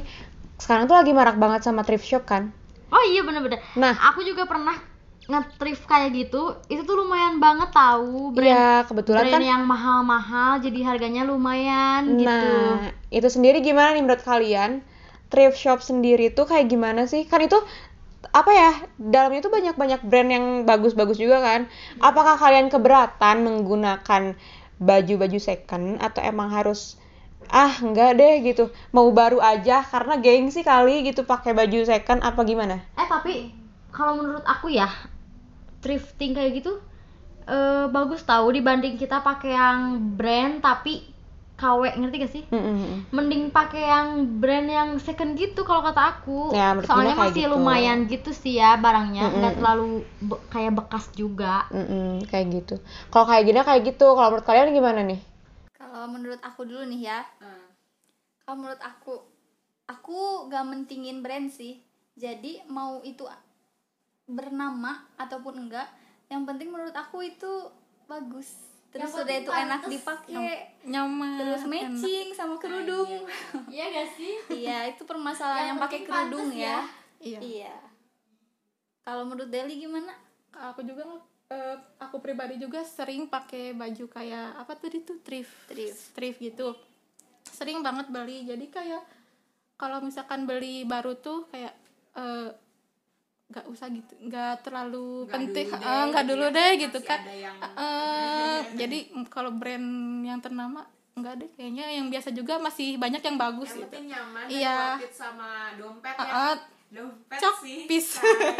Sekarang 0.55 0.87
tuh 0.87 0.95
lagi 0.95 1.11
marak 1.11 1.35
banget 1.35 1.67
sama 1.67 1.83
thrift 1.83 2.07
shop 2.07 2.23
kan? 2.23 2.55
oh 2.95 3.03
iya 3.11 3.21
bener-bener. 3.27 3.59
Nah, 3.75 3.93
aku 4.11 4.23
juga 4.23 4.47
pernah 4.47 4.79
nge-thrift 5.25 5.89
kayak 5.89 6.13
gitu 6.13 6.53
itu 6.69 6.85
tuh 6.85 7.01
lumayan 7.01 7.41
banget 7.41 7.73
tahu 7.73 8.29
brand 8.29 8.45
ya 8.45 8.69
kebetulan 8.85 9.25
brand 9.25 9.33
kan 9.33 9.41
yang 9.41 9.63
mahal-mahal 9.65 10.61
jadi 10.61 10.79
harganya 10.85 11.25
lumayan 11.25 12.13
gitu 12.21 12.29
Nah, 12.29 12.93
itu 13.09 13.27
sendiri 13.27 13.65
gimana 13.65 13.97
nih 13.97 14.03
menurut 14.05 14.21
kalian? 14.21 14.85
Thrift 15.33 15.57
shop 15.57 15.81
sendiri 15.81 16.29
tuh 16.29 16.45
kayak 16.45 16.69
gimana 16.69 17.09
sih? 17.09 17.25
Kan 17.25 17.41
itu 17.41 17.57
apa 18.29 18.51
ya? 18.53 18.71
Dalamnya 19.01 19.41
tuh 19.41 19.49
banyak-banyak 19.49 20.05
brand 20.05 20.29
yang 20.29 20.45
bagus-bagus 20.63 21.17
juga 21.17 21.41
kan. 21.41 21.65
Apakah 21.97 22.37
kalian 22.37 22.69
keberatan 22.69 23.41
menggunakan 23.41 24.37
baju-baju 24.77 25.39
second 25.39 25.97
atau 25.97 26.21
emang 26.21 26.51
harus 26.51 26.99
ah 27.47 27.71
enggak 27.77 28.17
deh 28.17 28.41
gitu 28.41 28.73
mau 28.89 29.05
baru 29.13 29.37
aja 29.37 29.85
karena 29.85 30.17
gengsi 30.17 30.65
kali 30.65 31.05
gitu 31.05 31.23
pakai 31.23 31.53
baju 31.53 31.85
second 31.85 32.25
apa 32.25 32.41
gimana 32.41 32.81
eh 32.97 33.05
tapi 33.05 33.53
kalau 33.93 34.17
menurut 34.17 34.41
aku 34.43 34.73
ya 34.73 34.89
thrifting 35.85 36.33
kayak 36.33 36.65
gitu 36.65 36.81
eh, 37.45 37.85
bagus 37.93 38.25
tahu 38.25 38.49
dibanding 38.49 38.97
kita 38.97 39.21
pakai 39.21 39.53
yang 39.53 40.01
brand 40.17 40.65
tapi 40.65 41.13
KW 41.55 41.87
ngerti 41.95 42.15
gak 42.19 42.33
sih? 42.35 42.43
Mm-mm. 42.51 43.07
mending 43.15 43.47
pakai 43.47 43.87
yang 43.87 44.07
brand 44.43 44.67
yang 44.67 44.89
second 44.99 45.39
gitu 45.39 45.63
kalau 45.63 45.79
kata 45.87 46.19
aku. 46.19 46.51
Ya, 46.51 46.75
soalnya 46.83 47.15
masih 47.15 47.47
gitu. 47.47 47.55
lumayan 47.55 48.11
gitu 48.11 48.35
sih 48.35 48.59
ya 48.59 48.75
barangnya. 48.75 49.31
Mm-mm. 49.31 49.39
nggak 49.39 49.53
terlalu 49.63 50.03
be- 50.19 50.43
kayak 50.51 50.75
bekas 50.75 51.07
juga. 51.15 51.63
Mm-mm, 51.71 52.27
kayak 52.27 52.59
gitu. 52.59 52.75
Kalau 53.07 53.23
kayak 53.23 53.47
gini 53.47 53.59
kayak 53.63 53.81
gitu. 53.87 54.03
Kalau 54.03 54.35
menurut 54.35 54.43
kalian 54.43 54.75
gimana 54.75 54.99
nih? 55.07 55.19
Kalau 55.79 56.11
menurut 56.11 56.41
aku 56.43 56.67
dulu 56.67 56.83
nih 56.91 57.07
ya. 57.07 57.23
Kalau 58.43 58.55
menurut 58.59 58.81
aku 58.83 59.13
aku 59.87 60.51
gak 60.51 60.65
mentingin 60.67 61.23
brand 61.23 61.47
sih. 61.47 61.79
Jadi 62.19 62.67
mau 62.67 62.99
itu 63.07 63.23
bernama 64.25 65.05
ataupun 65.15 65.69
enggak 65.69 65.85
yang 66.29 66.43
penting 66.43 66.73
menurut 66.73 66.93
aku 66.93 67.21
itu 67.21 67.69
bagus. 68.09 68.73
Terus 68.89 69.11
Yang 69.11 69.21
udah 69.27 69.35
itu 69.43 69.51
enak 69.51 69.81
dipakai. 69.91 70.47
Nyaman. 70.87 71.35
terus 71.35 71.63
enak. 71.67 71.71
matching 71.91 72.27
sama 72.31 72.55
kerudung. 72.55 73.27
Iya 73.67 73.85
gak 73.91 74.09
sih? 74.15 74.33
Iya 74.65 74.77
itu 74.95 75.03
permasalahan 75.03 75.59
Yang 75.59 75.69
yang 75.69 75.79
pakai 75.83 75.99
kerudung 76.07 76.49
ya. 76.55 76.63
ya. 76.63 76.79
Iya. 77.19 77.39
iya. 77.43 77.75
Kalau 79.03 79.27
menurut 79.27 79.51
Deli 79.51 79.77
gimana? 79.77 80.15
Aku 80.55 80.81
juga 80.87 81.03
eh, 81.51 81.75
aku 81.99 82.23
pribadi 82.23 82.55
juga 82.57 82.81
sering 82.87 83.27
pakai 83.27 83.75
baju 83.75 84.05
kayak 84.07 84.63
apa 84.63 84.73
tadi 84.79 85.03
tuh? 85.03 85.19
Thrift. 85.21 85.69
Thrift. 85.69 86.15
thrift 86.15 86.39
gitu. 86.39 86.73
Sering 87.51 87.83
banget 87.83 88.09
beli. 88.09 88.47
Jadi 88.47 88.71
kayak 88.71 89.03
kalau 89.75 89.99
misalkan 89.99 90.47
beli 90.47 90.87
baru 90.87 91.19
tuh 91.19 91.45
kayak 91.51 91.75
eh, 92.15 92.49
nggak 93.45 93.65
usah 93.67 93.87
gitu 93.87 94.13
nggak 94.19 94.61
terlalu 94.61 95.23
Nggak 95.23 95.33
penting 95.35 95.65
dulu 95.67 95.77
deh, 95.77 96.01
nggak 96.03 96.23
gitu 96.23 96.31
dulu 96.31 96.45
deh 96.47 96.65
Masih 96.67 96.81
gitu 96.81 96.99
kan. 97.01 97.19
yang- 97.29 97.59
Eh, 97.77 98.57
jadi 98.81 98.97
kalau 99.27 99.51
brand 99.51 99.87
yang 100.21 100.39
ternama 100.39 100.81
nggak 101.13 101.33
deh 101.37 101.49
kayaknya 101.53 101.85
yang 101.91 102.07
biasa 102.09 102.29
juga 102.29 102.57
masih 102.57 102.97
banyak 102.97 103.21
yang 103.21 103.37
bagus 103.37 103.69
yang 103.71 103.79
gitu. 103.79 103.87
penting 103.87 104.05
nyaman 104.09 104.45
Iya. 104.47 104.79
sama 105.07 105.49
dompet 105.75 106.11
ya. 106.11 106.25
Ah, 106.25 106.35
ah, 106.43 106.55
dompet 106.87 107.37
cok, 107.37 107.55
sih. 107.61 107.79
pis. 107.85 108.07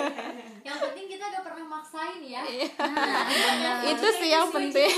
yang 0.68 0.77
penting 0.80 1.06
kita 1.10 1.24
gak 1.30 1.44
pernah 1.44 1.65
maksain 1.68 2.22
ya. 2.22 2.42
Itu 3.92 4.08
sih 4.13 4.30
yang 4.30 4.48
penting. 4.50 4.92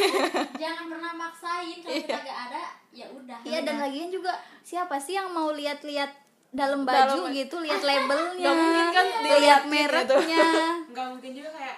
Jangan 0.53 0.85
pernah 0.87 1.13
maksain 1.13 1.77
kalau 1.79 1.97
kita 1.97 2.19
gak 2.19 2.39
ada 2.45 2.63
ya 2.91 3.05
udah. 3.07 3.39
Iya 3.41 3.59
dan 3.63 3.75
lagian 3.79 4.09
juga 4.09 4.35
siapa 4.61 4.97
sih 4.97 5.15
yang 5.15 5.31
mau 5.31 5.49
lihat-lihat 5.49 6.26
dalam 6.57 6.81
baju 6.81 7.21
Dalam- 7.21 7.29
gitu 7.31 7.55
lihat 7.61 7.81
labelnya 7.81 8.41
Nggak 8.41 8.55
mungkin 8.57 8.85
kan 8.89 9.05
lihat 9.05 9.21
diliatin 9.29 9.69
mereknya. 9.69 10.47
Nggak 10.89 11.05
mungkin 11.13 11.31
juga 11.31 11.49
kayak 11.53 11.77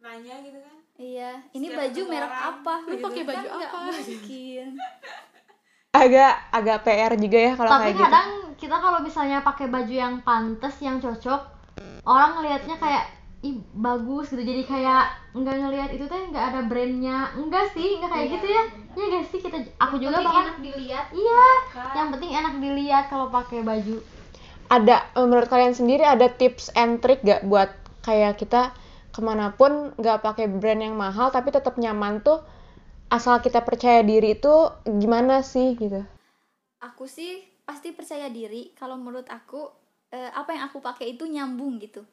nanya 0.00 0.34
gitu 0.40 0.58
kan. 0.58 0.74
Iya 0.96 1.30
ini 1.52 1.66
Setiap 1.68 1.78
baju 1.78 2.00
merek 2.08 2.24
orang, 2.26 2.48
apa? 2.48 2.74
Lu 2.82 2.96
pakai 2.96 3.22
Kan. 3.22 3.28
baju 3.28 3.46
nggak 3.46 3.70
apa? 3.70 3.78
mungkin. 3.92 4.66
Agak 5.92 6.32
agak 6.50 6.78
PR 6.82 7.12
juga 7.16 7.38
ya 7.38 7.52
kalau 7.52 7.70
tapi 7.70 7.82
kayak 7.82 7.92
gitu. 7.92 8.04
kadang 8.04 8.28
kita 8.56 8.76
kalau 8.76 8.98
misalnya 9.00 9.38
pakai 9.40 9.66
baju 9.68 9.94
yang 9.94 10.14
pantas 10.20 10.74
yang 10.80 10.96
cocok 10.96 11.40
orang 12.04 12.30
ngelihatnya 12.34 12.76
kayak 12.76 13.04
ih 13.42 13.56
bagus 13.74 14.32
gitu. 14.32 14.40
Jadi 14.40 14.64
kayak 14.64 15.04
nggak 15.32 15.56
ngelihat 15.58 15.90
itu 15.92 16.04
teh 16.04 16.22
nggak 16.26 16.44
ada 16.50 16.60
brandnya. 16.64 17.28
Enggak 17.36 17.68
sih 17.70 18.00
nggak 18.00 18.08
kayak 18.08 18.28
gitu 18.32 18.48
ya 18.48 18.64
ya 18.96 19.06
gak 19.12 19.24
sih? 19.28 19.38
Kita 19.44 19.58
aku 19.76 20.00
juga 20.00 20.18
Penting 20.18 20.26
bahkan 20.26 20.44
enak 20.48 20.58
dilihat. 20.64 21.06
Iya 21.12 21.46
yang 21.94 22.08
penting 22.16 22.30
enak 22.32 22.54
dilihat 22.58 23.04
kalau 23.12 23.26
pakai 23.28 23.60
baju. 23.62 23.96
Ada 24.66 24.96
menurut 25.14 25.46
kalian 25.46 25.76
sendiri 25.76 26.02
ada 26.02 26.26
tips 26.26 26.74
and 26.74 26.98
trick 27.04 27.22
gak 27.22 27.44
buat 27.46 27.70
kayak 28.02 28.40
kita 28.40 28.74
ke 29.14 29.20
mana 29.24 29.54
pun 29.56 29.96
nggak 29.96 30.20
pakai 30.20 30.44
brand 30.44 30.82
yang 30.84 30.92
mahal 30.92 31.32
tapi 31.32 31.48
tetap 31.48 31.80
nyaman 31.80 32.20
tuh 32.20 32.44
asal 33.08 33.40
kita 33.40 33.64
percaya 33.64 34.04
diri 34.04 34.36
itu 34.36 34.54
gimana 34.84 35.40
sih 35.40 35.78
gitu? 35.78 36.04
Aku 36.82 37.08
sih 37.08 37.40
pasti 37.64 37.94
percaya 37.96 38.28
diri. 38.28 38.74
Kalau 38.76 38.98
menurut 39.00 39.24
aku 39.30 39.70
eh, 40.12 40.30
apa 40.34 40.52
yang 40.52 40.68
aku 40.68 40.82
pakai 40.82 41.16
itu 41.16 41.24
nyambung 41.24 41.80
gitu 41.80 42.04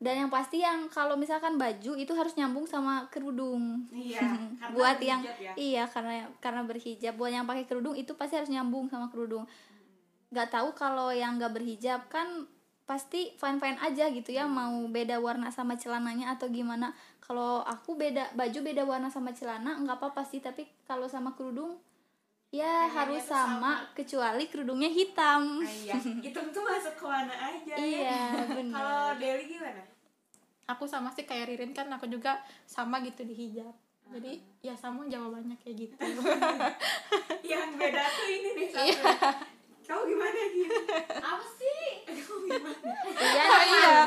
dan 0.00 0.16
yang 0.16 0.30
pasti 0.32 0.64
yang 0.64 0.88
kalau 0.88 1.12
misalkan 1.12 1.60
baju 1.60 1.92
itu 1.92 2.12
harus 2.16 2.32
nyambung 2.32 2.64
sama 2.64 3.04
kerudung. 3.12 3.84
Iya, 3.92 4.24
buat 4.74 4.96
yang 4.96 5.20
iya 5.60 5.84
karena 5.84 6.24
karena 6.40 6.64
berhijab. 6.64 7.20
Buat 7.20 7.36
yang 7.36 7.44
pakai 7.44 7.68
kerudung 7.68 7.92
itu 7.92 8.16
pasti 8.16 8.40
harus 8.40 8.48
nyambung 8.48 8.88
sama 8.88 9.12
kerudung. 9.12 9.44
Nggak 10.32 10.56
tahu 10.56 10.72
kalau 10.72 11.12
yang 11.12 11.36
nggak 11.36 11.52
berhijab 11.52 12.08
kan 12.08 12.48
pasti 12.88 13.36
fine 13.36 13.60
fine 13.60 13.78
aja 13.78 14.10
gitu 14.10 14.34
ya 14.34 14.50
mau 14.50 14.82
beda 14.90 15.20
warna 15.20 15.52
sama 15.52 15.76
celananya 15.76 16.32
atau 16.32 16.48
gimana. 16.48 16.96
Kalau 17.20 17.60
aku 17.68 18.00
beda 18.00 18.32
baju 18.32 18.58
beda 18.64 18.88
warna 18.88 19.12
sama 19.12 19.36
celana 19.36 19.76
nggak 19.84 20.00
apa-apa 20.00 20.24
sih. 20.24 20.40
Tapi 20.40 20.64
kalau 20.88 21.12
sama 21.12 21.36
kerudung 21.36 21.76
ya 22.50 22.90
harus 22.90 23.22
sama, 23.22 23.86
kecuali 23.94 24.50
kerudungnya 24.50 24.90
hitam. 24.90 25.62
Iya. 25.62 25.94
Itu 26.02 26.38
tuh 26.50 26.62
masuk 26.66 26.94
ke 26.98 27.06
mana 27.06 27.34
aja 27.34 27.74
iya 27.78 28.46
benar. 28.50 29.14
Deli 29.16 29.46
gimana? 29.46 29.82
Aku 30.66 30.86
sama 30.86 31.10
sih 31.14 31.26
kayak 31.26 31.50
Ririn 31.50 31.74
kan 31.74 31.86
aku 31.90 32.10
juga 32.10 32.42
sama 32.66 33.02
gitu 33.06 33.22
di 33.22 33.34
hijab. 33.34 33.74
Jadi 34.10 34.42
ya 34.66 34.74
sama 34.74 35.06
jawabannya 35.06 35.54
kayak 35.62 35.76
gitu. 35.86 35.94
Yang 37.50 37.70
beda 37.78 38.02
tuh 38.10 38.26
ini 38.26 38.50
nih 38.58 38.68
kamu 39.90 40.02
gimana 40.06 40.40
gitu 40.54 40.76
apa 41.18 41.46
sih? 41.58 42.06
Iya 43.18 43.42
oh 43.42 43.62
iya. 43.66 43.98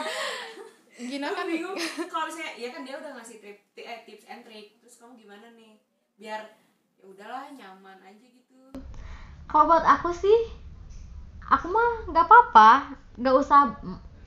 Gina 0.95 1.27
kan 1.35 1.43
bingung. 1.43 1.75
Kalau 2.07 2.31
misalnya 2.31 2.55
ya 2.55 2.69
kan 2.71 2.87
dia 2.87 2.95
udah 2.95 3.11
ngasih 3.19 3.43
trip, 3.43 3.59
eh, 3.75 3.99
tips 4.07 4.23
and 4.31 4.47
trick. 4.47 4.79
Terus 4.79 4.95
kamu 4.95 5.19
gimana 5.19 5.51
nih? 5.59 5.75
Biar 6.15 6.47
ya 7.03 7.11
udahlah 7.11 7.51
nyaman 7.51 7.99
aja 7.99 8.27
gitu. 8.31 8.55
Kalau 9.51 9.67
buat 9.67 9.83
aku 9.83 10.15
sih 10.15 10.39
aku 11.43 11.67
mah 11.67 12.07
nggak 12.07 12.25
apa-apa. 12.31 12.95
Nggak 13.19 13.35
usah 13.43 13.75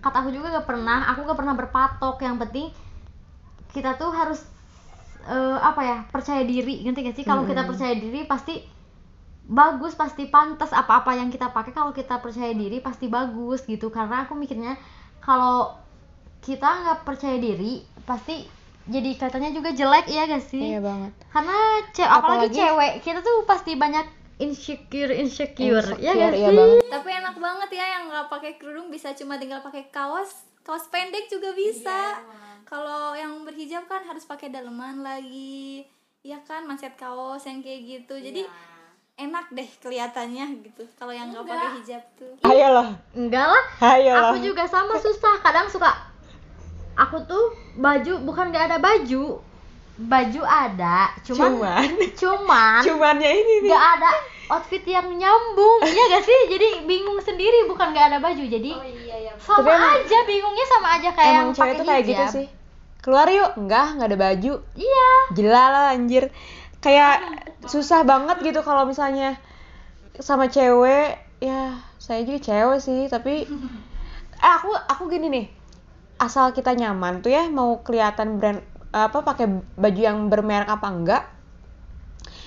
kata 0.04 0.20
aku 0.20 0.28
juga 0.28 0.52
nggak 0.52 0.68
pernah 0.68 1.08
aku 1.08 1.24
nggak 1.24 1.40
pernah 1.40 1.56
berpatok. 1.56 2.20
Yang 2.20 2.36
penting 2.44 2.66
kita 3.72 3.96
tuh 3.96 4.12
harus 4.12 4.44
eh, 5.24 5.56
apa 5.56 5.80
ya 5.80 5.98
percaya 6.12 6.44
diri. 6.44 6.84
Ngerti 6.84 7.00
gak 7.00 7.16
sih? 7.16 7.24
Kalau 7.24 7.48
kita 7.48 7.64
percaya 7.64 7.96
diri 7.96 8.28
pasti 8.28 8.60
bagus 9.48 9.96
pasti 9.96 10.28
pantas. 10.28 10.76
Apa-apa 10.76 11.16
yang 11.16 11.32
kita 11.32 11.56
pakai 11.56 11.72
kalau 11.72 11.96
kita 11.96 12.20
percaya 12.20 12.52
diri 12.52 12.84
pasti 12.84 13.08
bagus 13.08 13.64
gitu. 13.64 13.88
Karena 13.88 14.28
aku 14.28 14.36
mikirnya 14.36 14.76
kalau 15.24 15.72
kita 16.44 16.68
nggak 16.84 17.08
percaya 17.08 17.40
diri 17.40 17.80
pasti 18.04 18.55
jadi 18.86 19.10
katanya 19.14 19.50
juga 19.50 19.70
jelek 19.70 20.06
ya 20.06 20.22
gak 20.24 20.44
sih? 20.44 20.62
Iya 20.68 20.80
banget. 20.80 21.12
Karena 21.28 21.56
ce- 21.90 22.02
apalagi, 22.02 22.46
Apalagi- 22.46 22.56
cewek 22.56 22.92
kita 23.00 23.18
tuh 23.20 23.42
pasti 23.42 23.72
banyak 23.74 24.06
insecure 24.36 25.12
insecure, 25.12 25.96
ya 25.96 26.12
Insecure, 26.12 26.28
gak 26.28 26.32
iya 26.34 26.48
sih? 26.48 26.56
Banget. 26.56 26.84
tapi 26.88 27.08
enak 27.10 27.36
banget 27.36 27.70
ya 27.72 27.86
yang 27.90 28.04
nggak 28.06 28.26
pakai 28.26 28.52
kerudung 28.54 28.88
bisa 28.88 29.10
cuma 29.12 29.34
tinggal 29.34 29.58
pakai 29.58 29.88
kaos 29.88 30.28
kaos 30.60 30.86
pendek 30.86 31.26
juga 31.26 31.50
bisa. 31.52 32.20
Kalau 32.62 33.14
yang 33.14 33.42
berhijab 33.42 33.86
kan 33.86 34.02
harus 34.02 34.22
pakai 34.22 34.50
daleman 34.50 35.00
lagi 35.00 35.86
ya 36.20 36.42
kan? 36.42 36.62
Manset 36.62 36.94
kaos 36.94 37.42
yang 37.42 37.58
kayak 37.60 37.80
gitu. 37.80 38.12
Jadi 38.14 38.44
enak 39.16 39.48
deh 39.48 39.64
kelihatannya 39.80 40.44
gitu 40.60 40.84
kalau 40.92 41.08
yang 41.08 41.32
nggak 41.32 41.40
pakai 41.42 41.68
hijab 41.80 42.02
tuh. 42.12 42.36
Ayolah. 42.42 42.92
Enggak 43.14 43.46
lah. 43.46 43.64
Ayolah. 43.80 44.30
Aku 44.30 44.44
juga 44.44 44.68
sama 44.68 44.98
susah. 44.98 45.40
Kadang 45.40 45.64
suka 45.66 45.95
aku 47.16 47.24
tuh 47.24 47.44
baju 47.80 48.12
bukan 48.28 48.52
nggak 48.52 48.64
ada 48.68 48.76
baju. 48.76 49.40
Baju 49.96 50.42
ada 50.44 51.08
cuman 51.24 51.56
cuman. 51.56 51.88
cuman 52.20 52.80
cumannya 52.84 53.30
ini 53.32 53.54
nih. 53.64 53.72
nggak 53.72 53.84
ada 53.96 54.10
outfit 54.52 54.84
yang 54.84 55.08
nyambung 55.08 55.80
iya 55.88 56.04
gak 56.12 56.22
sih? 56.28 56.40
Jadi 56.52 56.68
bingung 56.84 57.16
sendiri 57.24 57.64
bukan 57.64 57.96
nggak 57.96 58.12
ada 58.12 58.18
baju. 58.20 58.44
Jadi 58.44 58.76
sama 59.40 59.64
Tapi 59.64 59.70
emang- 59.72 59.96
aja 60.04 60.18
bingungnya 60.28 60.66
sama 60.68 60.88
aja 61.00 61.10
kayak 61.16 61.32
yang 61.32 61.48
emang 61.48 61.56
cewek 61.56 61.64
pakai 61.64 61.80
tuh 61.80 61.86
kayak 61.88 62.04
gitu 62.04 62.24
sih. 62.28 62.46
Keluar 63.00 63.26
yuk. 63.32 63.50
Enggak 63.56 63.96
nggak 63.96 64.08
ada 64.12 64.18
baju. 64.20 64.52
Iya. 64.76 65.10
Gila 65.32 65.64
lah 65.72 65.84
anjir. 65.96 66.28
Kayak 66.84 67.24
susah 67.64 68.04
banget 68.04 68.44
gitu 68.44 68.60
kalau 68.60 68.84
misalnya 68.84 69.40
sama 70.20 70.52
cewek. 70.52 71.16
Ya 71.40 71.80
saya 71.96 72.20
juga 72.28 72.44
cewek 72.44 72.84
sih 72.84 73.08
tapi 73.08 73.48
eh 74.44 74.52
aku 74.60 74.68
aku 74.76 75.08
gini 75.08 75.32
nih 75.32 75.55
asal 76.16 76.52
kita 76.56 76.72
nyaman 76.72 77.20
tuh 77.20 77.32
ya 77.32 77.48
mau 77.52 77.84
kelihatan 77.84 78.40
brand 78.40 78.60
apa 78.94 79.20
pakai 79.20 79.46
baju 79.76 80.00
yang 80.00 80.32
bermerek 80.32 80.68
apa 80.68 80.86
enggak 80.88 81.22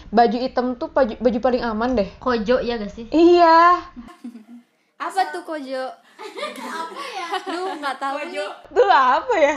baju 0.10 0.38
hitam 0.42 0.74
tuh 0.74 0.90
baju, 0.90 1.14
baju 1.22 1.38
paling 1.38 1.62
aman 1.62 1.94
deh. 1.94 2.10
Kojo 2.18 2.58
ya 2.66 2.82
gak 2.82 2.90
sih? 2.90 3.06
Iya. 3.14 3.78
Apa 5.06 5.32
tuh 5.32 5.46
kojo? 5.48 5.86
Apa 6.60 7.04
ya? 7.16 7.28
Duh 7.48 7.72
nggak 7.80 7.98
tahu 8.04 8.18
nih. 8.28 8.52
Tuh 8.68 8.90
apa 8.92 9.36
ya? 9.40 9.56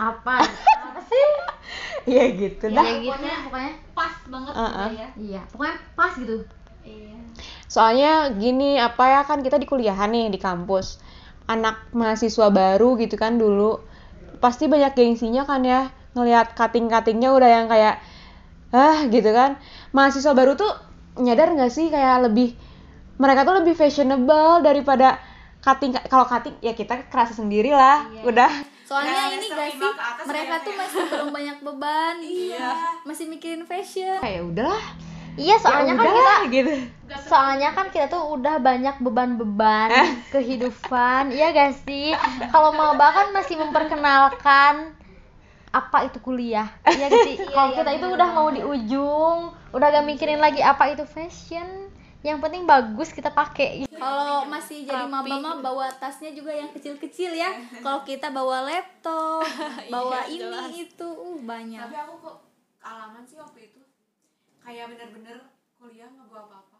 Apa? 0.00 0.40
Apa 0.40 1.00
sih? 1.04 1.26
Ya 2.08 2.24
gitu 2.32 2.72
dah. 2.72 2.80
ya 2.80 2.96
gitu. 3.04 3.20
Pokoknya 3.44 3.72
pas 3.92 4.14
banget 4.24 4.52
Uh-uh. 4.56 4.88
gitu 4.88 4.96
ya. 4.96 5.08
Iya 5.20 5.40
pokoknya 5.52 5.76
pas 5.92 6.12
gitu. 6.16 6.36
Iya. 6.80 7.18
Soalnya 7.68 8.12
gini, 8.40 8.80
apa 8.80 9.04
ya 9.04 9.20
kan 9.28 9.44
kita 9.44 9.60
di 9.60 9.68
kuliahan 9.68 10.08
nih 10.08 10.32
di 10.32 10.40
kampus. 10.40 11.04
Anak 11.48 11.88
mahasiswa 11.96 12.52
baru 12.52 13.00
gitu 13.00 13.16
kan 13.16 13.40
dulu. 13.40 13.80
Pasti 14.38 14.68
banyak 14.68 14.94
gengsinya 14.94 15.48
kan 15.48 15.64
ya 15.64 15.88
ngelihat 16.12 16.52
cutting-cuttingnya 16.54 17.32
udah 17.32 17.50
yang 17.50 17.66
kayak 17.66 17.98
ah 18.70 19.08
gitu 19.08 19.32
kan. 19.32 19.56
Mahasiswa 19.96 20.36
baru 20.36 20.54
tuh 20.54 20.70
nyadar 21.18 21.56
nggak 21.56 21.72
sih 21.72 21.88
kayak 21.88 22.30
lebih 22.30 22.54
mereka 23.18 23.42
tuh 23.42 23.58
lebih 23.58 23.74
fashionable 23.74 24.62
daripada 24.62 25.18
cutting 25.64 25.90
kalau 26.06 26.28
cutting 26.28 26.54
ya 26.62 26.76
kita 26.76 27.08
kerasa 27.08 27.32
sendiri 27.34 27.72
lah. 27.72 28.06
Udah 28.22 28.52
soalnya 28.88 29.28
Dari 29.28 29.36
ini 29.36 29.46
gak 29.52 29.68
sih 29.76 29.92
atas 30.00 30.24
mereka 30.24 30.54
tuh 30.64 30.72
masih 30.72 31.02
belum 31.12 31.28
banyak 31.28 31.58
beban 31.60 32.16
iya 32.24 32.72
masih 33.04 33.28
mikirin 33.28 33.68
fashion 33.68 34.16
kayak 34.24 34.48
udahlah. 34.48 35.07
Iya 35.38 35.56
soalnya 35.62 35.94
ya 35.94 35.98
kan 35.98 36.02
kita 36.02 36.10
udahlah, 36.10 36.40
gitu. 36.50 36.72
soalnya 37.30 37.68
kan 37.70 37.86
kita 37.94 38.06
tuh 38.10 38.22
udah 38.34 38.58
banyak 38.58 38.96
beban-beban 38.98 39.90
kehidupan 40.34 41.30
iya 41.30 41.54
gak 41.54 41.78
sih? 41.86 42.12
Kalau 42.50 42.74
mau 42.74 42.98
bahkan 42.98 43.30
masih 43.30 43.56
memperkenalkan 43.56 44.98
apa 45.70 45.98
itu 46.10 46.18
kuliah 46.18 46.66
iya 46.90 47.06
gak 47.06 47.22
sih? 47.24 47.36
Kalau 47.54 47.70
kita 47.72 47.90
itu 47.94 48.06
udah 48.10 48.28
mau 48.34 48.50
di 48.50 48.60
ujung 48.66 49.54
udah 49.70 49.86
gak 49.94 50.06
mikirin 50.06 50.42
lagi 50.42 50.58
apa 50.58 50.90
itu 50.90 51.06
fashion 51.06 51.88
yang 52.18 52.42
penting 52.42 52.66
bagus 52.66 53.14
kita 53.14 53.30
pakai. 53.30 53.86
Kalau 53.94 54.42
masih 54.50 54.82
jadi 54.82 55.06
maba 55.06 55.38
mah 55.38 55.62
bawa 55.62 55.86
tasnya 56.02 56.34
juga 56.34 56.50
yang 56.50 56.66
kecil-kecil 56.74 57.30
ya. 57.30 57.54
Kalau 57.86 58.02
kita 58.02 58.34
bawa 58.34 58.66
laptop 58.66 59.46
bawa 59.86 60.26
ini 60.26 60.82
itu 60.82 61.06
uh 61.06 61.38
banyak. 61.38 61.78
Tapi 61.78 61.94
aku 61.94 62.14
kok 62.18 62.36
alaman 62.82 63.22
sih 63.22 63.38
waktu 63.38 63.70
itu 63.70 63.77
kayak 64.68 64.86
bener-bener 64.92 65.36
kuliah 65.80 66.04
nggak 66.12 66.28
bawa 66.28 66.44
apa-apa. 66.44 66.76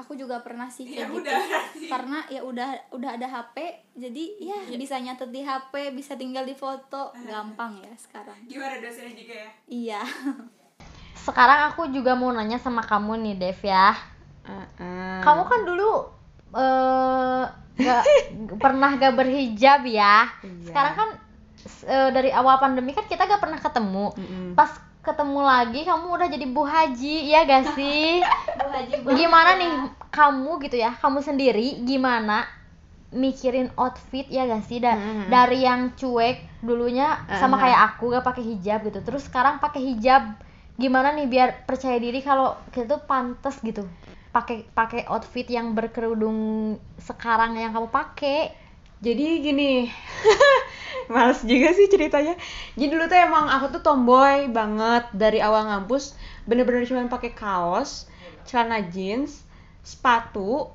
Aku 0.00 0.18
juga 0.18 0.42
pernah 0.42 0.66
sih 0.72 0.88
ya 0.88 1.06
kayak 1.06 1.12
gitu. 1.12 1.20
udah 1.20 1.38
berarti. 1.44 1.86
Karena 1.92 2.18
ya 2.32 2.40
udah 2.40 2.68
udah 2.96 3.10
ada 3.20 3.26
HP 3.28 3.56
jadi 3.94 4.24
ya 4.40 4.58
bisa 4.74 4.96
nyatet 4.98 5.30
di 5.30 5.44
HP 5.44 5.92
bisa 5.92 6.16
tinggal 6.16 6.48
di 6.48 6.56
foto. 6.56 7.12
Gampang 7.12 7.84
ya 7.84 7.92
sekarang. 8.00 8.40
Gimana 8.48 8.80
dosennya 8.80 9.12
juga 9.12 9.34
ya? 9.36 9.50
Iya. 9.68 10.00
Sekarang 11.20 11.70
aku 11.70 11.92
juga 11.92 12.16
mau 12.16 12.32
nanya 12.32 12.56
sama 12.56 12.80
kamu 12.80 13.20
nih 13.20 13.34
Dev 13.36 13.60
ya. 13.60 13.92
Uh-uh. 14.44 15.24
kamu 15.24 15.42
kan 15.48 15.60
dulu 15.64 16.04
eh 16.52 17.44
gak 17.80 18.04
pernah 18.64 18.92
gak 19.00 19.16
berhijab 19.16 19.88
ya? 19.88 20.28
Iya. 20.44 20.68
sekarang 20.68 20.94
kan 21.00 21.08
eh, 21.88 22.08
dari 22.12 22.28
awal 22.28 22.60
pandemi 22.60 22.92
kan 22.92 23.08
kita 23.08 23.24
gak 23.24 23.40
pernah 23.40 23.56
ketemu. 23.56 24.12
Mm-mm. 24.20 24.52
pas 24.52 24.68
ketemu 25.04 25.40
lagi 25.40 25.84
kamu 25.84 26.06
udah 26.10 26.28
jadi 26.32 26.46
Bu 26.48 26.64
Haji 26.64 27.16
ya 27.28 27.44
gak 27.44 27.76
sih? 27.76 28.24
Gimana 29.20 29.54
nih 29.54 29.70
kamu 30.08 30.64
gitu 30.64 30.80
ya? 30.80 30.96
Kamu 30.96 31.20
sendiri 31.20 31.84
gimana 31.84 32.48
mikirin 33.12 33.68
outfit 33.76 34.26
ya 34.26 34.48
gak 34.48 34.64
sih? 34.64 34.80
Da- 34.80 34.96
Hmm. 34.96 35.28
dari 35.28 35.62
yang 35.62 35.92
cuek 35.92 36.64
dulunya 36.64 37.20
sama 37.28 37.54
Uh-huh. 37.54 37.68
kayak 37.68 37.80
aku 37.92 38.04
gak 38.10 38.24
pakai 38.24 38.42
hijab 38.42 38.80
gitu. 38.82 39.04
Terus 39.04 39.28
sekarang 39.28 39.60
pakai 39.60 39.92
hijab 39.92 40.40
gimana 40.74 41.12
nih 41.12 41.28
biar 41.28 41.48
percaya 41.62 42.00
diri 42.00 42.18
kalau 42.18 42.56
kita 42.72 42.88
tuh 42.88 43.02
pantas 43.04 43.60
gitu? 43.60 43.84
Pakai 44.32 44.66
pakai 44.66 45.06
outfit 45.06 45.46
yang 45.46 45.76
berkerudung 45.78 46.74
sekarang 46.98 47.54
yang 47.54 47.70
kamu 47.70 47.86
pakai 47.86 48.50
Jadi 49.04 49.44
gini, 49.44 49.84
males 51.12 51.44
juga 51.44 51.76
sih 51.76 51.92
ceritanya. 51.92 52.40
Jadi 52.72 52.88
dulu 52.88 53.04
tuh 53.04 53.20
emang 53.20 53.52
aku 53.52 53.76
tuh 53.76 53.82
tomboy 53.84 54.48
banget 54.48 55.12
dari 55.12 55.44
awal 55.44 55.68
ngampus, 55.68 56.16
bener-bener 56.48 56.88
cuma 56.88 57.04
pakai 57.12 57.36
kaos, 57.36 58.08
celana 58.48 58.80
jeans, 58.88 59.44
sepatu, 59.84 60.72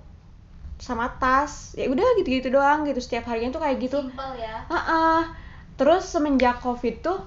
sama 0.78 1.10
tas. 1.18 1.74
Ya 1.74 1.90
udah 1.90 2.06
gitu-gitu 2.22 2.54
doang 2.54 2.86
gitu 2.86 3.02
setiap 3.02 3.26
harinya 3.34 3.58
tuh 3.58 3.66
kayak 3.66 3.78
gitu. 3.82 3.98
Simpel 4.06 4.32
ya. 4.38 4.62
Heeh. 4.70 5.22
Terus 5.80 6.04
semenjak 6.06 6.62
covid 6.62 7.02
tuh 7.02 7.20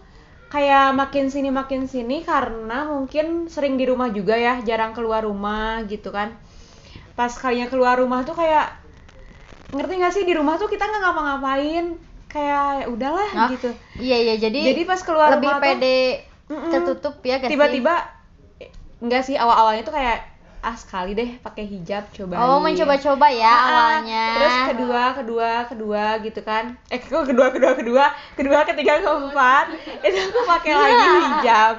kayak 0.52 0.92
makin 0.92 1.32
sini 1.32 1.48
makin 1.48 1.88
sini 1.88 2.20
karena 2.22 2.84
mungkin 2.84 3.48
sering 3.48 3.74
di 3.80 3.88
rumah 3.88 4.12
juga 4.14 4.38
ya, 4.38 4.62
jarang 4.62 4.94
keluar 4.94 5.26
rumah 5.26 5.82
gitu 5.90 6.14
kan. 6.14 6.36
Pas 7.18 7.32
kalinya 7.34 7.66
keluar 7.66 7.98
rumah 7.98 8.22
tuh 8.22 8.36
kayak 8.36 8.81
ngerti 9.72 9.92
gak 9.96 10.12
sih 10.12 10.24
di 10.24 10.32
rumah 10.32 10.54
tuh 10.54 10.68
kita 10.68 10.84
nggak 10.84 11.02
ngapa-ngapain 11.02 11.86
kayak 12.28 12.84
ya 12.84 12.86
udahlah 12.88 13.28
Ah, 13.34 13.48
gitu. 13.48 13.68
iya 13.96 14.16
iya 14.16 14.34
jadi, 14.36 14.72
Jadi 14.72 14.82
pas 14.84 15.00
keluar 15.00 15.36
lebih 15.36 15.48
rumah 15.48 15.60
tuh 15.60 15.64
pede 15.64 16.00
Mm-mm. 16.48 16.70
tertutup 16.70 17.14
ya 17.20 17.36
tiba-tiba 17.40 17.94
enggak 19.00 19.22
sih 19.22 19.36
awal-awalnya 19.36 19.82
tuh 19.82 19.92
kayak 19.92 20.18
ah 20.62 20.78
sekali 20.78 21.12
deh 21.12 21.42
pakai 21.42 21.66
hijab 21.66 22.06
coba 22.14 22.38
Oh, 22.38 22.62
mencoba-coba 22.62 23.26
ya 23.28 23.50
Ah, 23.50 23.62
awalnya. 23.98 24.26
Terus 24.38 24.56
kedua, 24.70 25.02
kedua, 25.12 25.50
kedua 25.66 26.04
gitu 26.22 26.38
kan. 26.40 26.78
Eh, 26.86 27.02
kok 27.02 27.26
kedua, 27.26 27.50
kedua, 27.50 27.74
kedua, 27.74 28.04
kedua, 28.38 28.58
ketiga, 28.62 29.02
keempat. 29.02 29.74
itu 30.06 30.18
aku 30.22 30.40
pakai 30.46 30.72
lagi 30.72 31.06
hijab. 31.18 31.74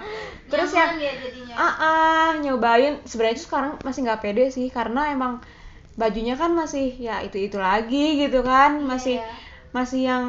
Terus 0.51 0.69
yang 0.75 0.99
ya 0.99 1.15
ah, 1.55 1.73
ah, 1.79 2.27
nyobain 2.43 2.99
sebenarnya 3.07 3.39
tuh 3.39 3.45
sekarang 3.47 3.71
masih 3.81 4.03
nggak 4.03 4.19
pede 4.19 4.51
sih 4.51 4.67
karena 4.67 5.15
emang 5.15 5.39
bajunya 5.93 6.33
kan 6.33 6.51
masih 6.57 6.97
ya 6.97 7.21
itu 7.21 7.37
itu 7.37 7.57
lagi 7.57 8.21
gitu 8.25 8.41
kan. 8.41 8.81
Masih 8.83 9.21
masih 9.73 10.01
yang 10.09 10.23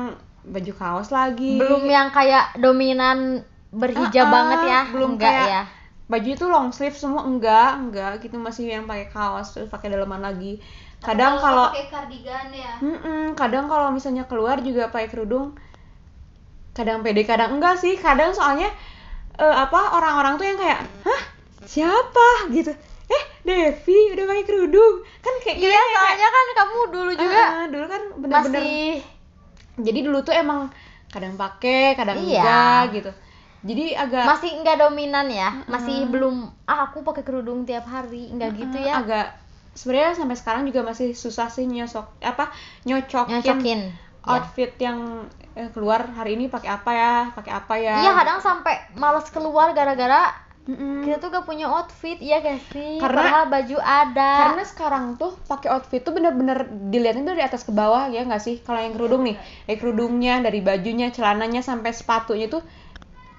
baju 0.44 0.72
kaos 0.76 1.08
lagi. 1.08 1.56
Belum 1.56 1.84
yang 1.88 2.08
kayak 2.12 2.60
dominan 2.60 3.44
berhijab 3.72 4.28
Ah, 4.28 4.28
ah, 4.28 4.32
banget 4.32 4.60
ya? 4.68 4.80
belum 4.92 5.10
Enggak 5.16 5.32
kayak 5.32 5.48
ya. 5.48 5.62
baju 6.04 6.28
itu 6.36 6.44
long 6.52 6.68
sleeve 6.70 6.96
semua 6.96 7.22
enggak 7.24 7.70
enggak. 7.80 8.10
Gitu 8.20 8.36
masih 8.36 8.64
yang 8.68 8.84
pakai 8.84 9.08
kaos 9.08 9.56
terus 9.56 9.68
pakai 9.72 9.88
dalaman 9.92 10.20
lagi. 10.20 10.60
Kadang 11.00 11.36
kalau 11.40 11.68
pakai 11.72 11.88
kardigan 11.92 12.48
ya. 12.52 12.72
Mm-mm, 12.80 13.36
kadang 13.36 13.68
kalau 13.68 13.92
misalnya 13.92 14.24
keluar 14.24 14.60
juga 14.64 14.88
pakai 14.88 15.08
kerudung 15.12 15.56
kadang 16.74 17.06
pede 17.06 17.24
kadang 17.24 17.56
enggak 17.56 17.80
sih. 17.80 17.96
Kadang 17.96 18.36
soalnya 18.36 18.68
eh, 19.40 19.56
apa 19.56 19.96
orang-orang 19.96 20.36
tuh 20.36 20.46
yang 20.48 20.58
kayak 20.60 20.80
hah? 21.08 21.22
Siapa? 21.64 22.52
Gitu 22.52 22.72
eh 23.06 23.24
Devi 23.44 24.16
udah 24.16 24.24
pakai 24.24 24.44
kerudung 24.44 24.94
kan 25.20 25.34
kayak 25.40 25.56
Iya, 25.60 25.76
soalnya 25.92 26.28
kan 26.28 26.46
kamu 26.54 26.78
dulu 26.88 27.12
juga 27.12 27.42
Ah, 27.42 27.64
dulu 27.68 27.86
kan 27.86 28.02
bener-bener 28.16 28.62
masih 28.64 28.88
jadi 29.74 29.98
dulu 30.00 30.18
tuh 30.22 30.32
emang 30.32 30.70
kadang 31.10 31.34
pakai 31.34 31.94
kadang 31.94 32.18
Iya. 32.18 32.40
enggak 32.40 32.82
gitu 32.94 33.10
jadi 33.64 33.84
agak 33.96 34.24
masih 34.28 34.50
enggak 34.60 34.76
dominan 34.76 35.24
ya. 35.32 35.64
Masih 35.64 36.04
belum 36.12 36.52
ah 36.64 36.84
aku 36.84 37.00
pakai 37.00 37.24
kerudung 37.24 37.64
tiap 37.64 37.88
hari, 37.88 38.28
enggak 38.28 38.52
gitu 38.54 38.76
Mm, 38.76 38.84
ya. 38.84 38.94
agak 39.00 39.26
sebenarnya 39.72 40.12
sampai 40.12 40.36
sekarang 40.36 40.62
juga 40.68 40.84
masih 40.84 41.16
susah 41.16 41.48
sih 41.48 41.64
nyosok 41.64 42.04
apa 42.20 42.52
nyocokin, 42.84 43.40
Nyocokin. 43.40 43.80
Ya. 43.88 44.28
outfit 44.28 44.72
yang 44.76 45.24
eh, 45.52 45.72
keluar 45.72 46.04
hari 46.12 46.36
ini 46.36 46.52
pakai 46.52 46.70
apa 46.70 46.90
ya 46.92 47.12
pakai 47.32 47.52
apa 47.56 47.74
ya 47.76 47.96
Iya, 48.00 48.12
kadang 48.14 48.38
sampai 48.38 48.76
males 48.94 49.28
keluar 49.28 49.72
gara-gara 49.72 50.28
Mm-mm. 50.64 51.04
kita 51.04 51.20
tuh 51.20 51.28
gak 51.28 51.44
punya 51.44 51.68
outfit, 51.68 52.16
ya 52.24 52.40
gak 52.40 52.56
sih? 52.72 52.96
Karena- 52.96 53.20
Padahal 53.28 53.44
baju 53.52 53.76
ada. 53.84 54.32
karena 54.48 54.64
sekarang 54.64 55.04
tuh 55.20 55.36
pakai 55.44 55.68
outfit 55.68 56.00
tuh 56.00 56.16
bener-bener 56.16 56.64
dilihatnya 56.88 57.36
dari 57.36 57.44
atas 57.44 57.68
ke 57.68 57.72
bawah 57.74 58.08
ya 58.08 58.24
nggak 58.24 58.40
sih 58.40 58.56
kalau 58.64 58.80
yang 58.80 58.96
kerudung 58.96 59.28
nih 59.28 59.36
dari 59.68 59.76
kerudungnya 59.76 60.40
dari 60.40 60.64
bajunya 60.64 61.12
celananya 61.12 61.60
sampai 61.60 61.92
sepatunya 61.92 62.48
tuh 62.48 62.64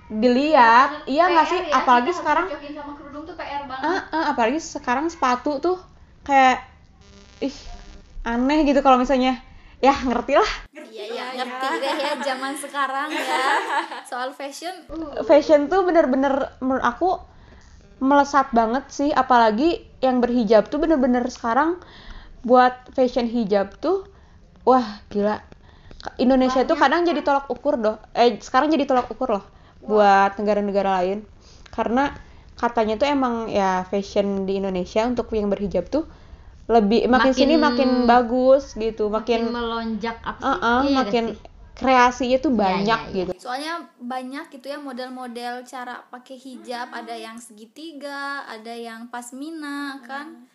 dilihat 0.05 1.09
iya 1.09 1.25
nggak 1.33 1.47
sih 1.49 1.59
apalagi 1.73 2.13
sekarang 2.13 2.45
sama 2.45 2.93
kerudung 2.93 3.25
tuh 3.25 3.33
PR 3.33 3.65
banget. 3.65 3.89
Ah, 3.89 4.01
ah, 4.13 4.23
apalagi 4.37 4.61
sekarang 4.61 5.09
sepatu 5.09 5.57
tuh 5.57 5.77
kayak 6.21 6.61
ih 7.41 7.55
aneh 8.21 8.69
gitu 8.69 8.85
kalau 8.85 9.01
misalnya 9.01 9.41
ya 9.83 9.95
ngerti 9.95 10.33
lah. 10.39 10.51
Iya 10.75 11.05
ya, 11.11 11.25
ngerti 11.35 11.67
deh 11.83 11.95
ya 11.99 12.11
zaman 12.23 12.53
sekarang 12.55 13.09
ya. 13.11 13.47
Soal 14.11 14.31
fashion. 14.31 14.87
Fashion 15.27 15.67
tuh 15.67 15.83
bener-bener 15.83 16.55
menurut 16.63 16.85
aku 16.85 17.09
melesat 17.99 18.51
banget 18.55 18.87
sih. 18.91 19.09
Apalagi 19.11 19.83
yang 19.99 20.19
berhijab 20.23 20.67
tuh 20.71 20.79
bener-bener 20.79 21.25
sekarang 21.27 21.79
buat 22.45 22.77
fashion 22.93 23.25
hijab 23.25 23.75
tuh 23.81 24.05
wah 24.63 25.01
gila. 25.09 25.41
Indonesia 26.21 26.61
tuh 26.61 26.77
kadang 26.77 27.01
jadi 27.01 27.25
tolak 27.25 27.49
ukur 27.49 27.81
doh 27.81 27.97
eh 28.13 28.37
sekarang 28.37 28.69
jadi 28.69 28.85
tolak 28.85 29.09
ukur 29.09 29.41
loh 29.41 29.45
buat 29.81 30.37
negara-negara 30.37 31.01
lain. 31.01 31.25
Karena 31.73 32.13
katanya 32.55 32.95
tuh 32.95 33.09
emang 33.09 33.49
ya 33.51 33.83
fashion 33.89 34.45
di 34.47 34.61
Indonesia 34.61 35.03
untuk 35.03 35.33
yang 35.33 35.49
berhijab 35.51 35.89
tuh 35.89 36.05
lebih 36.67 37.05
makin, 37.05 37.29
Makin- 37.29 37.37
sini 37.37 37.55
makin 37.55 37.89
bagus 38.03 38.73
gitu 38.73 39.05
makin 39.07 39.45
makin 39.45 39.53
melonjak 39.53 40.17
apa 40.19 40.41
sih? 40.41 40.49
uh 40.57 40.81
Iya 40.81 40.95
makin 40.95 41.25
sih? 41.27 41.37
kreasinya 41.73 42.37
tuh 42.39 42.49
Iya, 42.49 42.59
banyak 42.59 42.99
iya, 43.01 43.07
iya. 43.07 43.15
gitu 43.15 43.31
soalnya 43.37 43.73
banyak 43.97 44.45
gitu 44.49 44.65
ya 44.65 44.79
model-model 44.79 45.61
cara 45.63 46.01
pakai 46.05 46.35
hijab 46.35 46.89
ada 46.89 47.13
yang 47.13 47.37
segitiga 47.37 48.17
ada 48.45 48.71
yang 48.71 49.05
pasmina 49.07 50.01
kan 50.01 50.47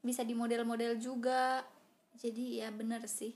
bisa 0.00 0.20
di 0.20 0.32
model-model 0.32 0.96
juga 0.96 1.62
jadi 2.14 2.44
ya 2.58 2.70
bener 2.70 3.04
sih 3.04 3.30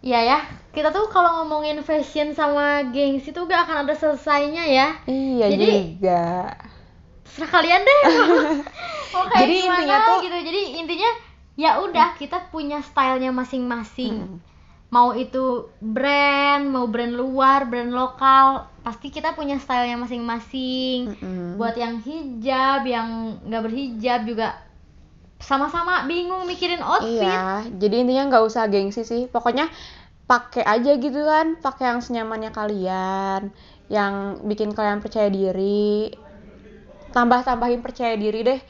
Iya 0.00 0.16
ya, 0.22 0.38
kita 0.70 0.88
tuh 0.88 1.08
kalau 1.08 1.42
ngomongin 1.42 1.82
fashion 1.82 2.32
sama 2.32 2.80
gengsi 2.86 3.30
tuh 3.30 3.44
gak 3.44 3.68
akan 3.68 3.84
ada 3.84 3.92
selesainya 3.92 4.64
ya. 4.64 4.88
Iya 5.04 5.46
Jadi- 5.50 6.00
juga. 6.00 6.56
Serah 7.26 7.50
kalian 7.50 7.82
deh. 7.82 8.00
Kayak 9.12 9.36
Jadi 9.36 9.54
gimana 9.58 9.76
intinya 9.76 9.98
tuh- 10.00 10.22
gitu. 10.24 10.38
Jadi 10.40 10.60
intinya 10.74 11.10
ya 11.60 11.84
udah 11.84 12.16
kita 12.16 12.48
punya 12.48 12.80
stylenya 12.80 13.36
masing-masing. 13.36 14.24
Hmm. 14.24 14.38
Mau 14.90 15.12
itu 15.14 15.70
brand, 15.78 16.66
mau 16.66 16.88
brand 16.88 17.14
luar, 17.14 17.68
brand 17.68 17.92
lokal, 17.92 18.66
pasti 18.82 19.12
kita 19.12 19.36
punya 19.38 19.60
stylenya 19.60 20.00
masing-masing. 20.00 21.14
Mm-mm. 21.14 21.60
Buat 21.60 21.78
yang 21.78 22.02
hijab, 22.02 22.82
yang 22.88 23.38
nggak 23.44 23.62
berhijab 23.70 24.26
juga 24.26 24.58
sama-sama 25.38 26.10
bingung 26.10 26.42
mikirin 26.48 26.82
outfit. 26.82 27.22
Iya, 27.22 27.70
jadi 27.78 28.02
intinya 28.02 28.34
nggak 28.34 28.44
usah 28.50 28.66
gengsi 28.66 29.06
sih. 29.06 29.30
Pokoknya 29.30 29.70
pakai 30.26 30.66
aja 30.66 30.96
gitu 30.98 31.22
kan, 31.22 31.60
pakai 31.62 31.94
yang 31.94 32.02
senyamannya 32.02 32.50
kalian, 32.50 33.54
yang 33.86 34.42
bikin 34.42 34.74
kalian 34.74 34.98
percaya 34.98 35.30
diri. 35.30 36.10
Tambah-tambahin 37.14 37.78
percaya 37.78 38.18
diri 38.18 38.42
deh. 38.42 38.60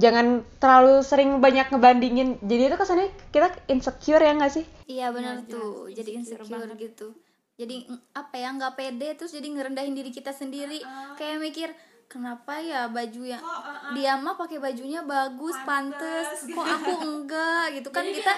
Jangan 0.00 0.40
terlalu 0.56 1.04
sering 1.04 1.30
banyak 1.44 1.68
ngebandingin. 1.68 2.40
Jadi 2.40 2.62
itu 2.72 2.76
kesannya 2.80 3.08
kita 3.28 3.52
insecure 3.68 4.24
ya 4.24 4.32
nggak 4.32 4.52
sih? 4.52 4.64
iya 4.88 5.12
bener 5.12 5.44
tuh. 5.44 5.92
Jadi 5.92 6.16
insecure 6.16 6.72
gitu. 6.80 7.12
Jadi 7.60 7.84
mm, 7.84 8.16
apa 8.16 8.34
ya 8.40 8.48
nggak 8.56 8.74
pede 8.80 9.08
terus 9.20 9.36
jadi 9.36 9.44
ngerendahin 9.52 9.92
diri 9.92 10.08
kita 10.08 10.32
sendiri. 10.32 10.80
Kayak 11.20 11.38
mikir 11.44 11.68
kenapa 12.08 12.58
ya 12.64 12.88
baju 12.88 13.22
yang 13.22 13.44
dia 13.92 14.16
mah 14.16 14.40
pakai 14.40 14.56
bajunya 14.56 15.04
bagus 15.04 15.54
pantes. 15.68 16.42
kok 16.56 16.64
aku 16.64 16.92
enggak? 17.04 17.76
Gitu 17.76 17.88
kan 17.92 18.08
kita 18.08 18.32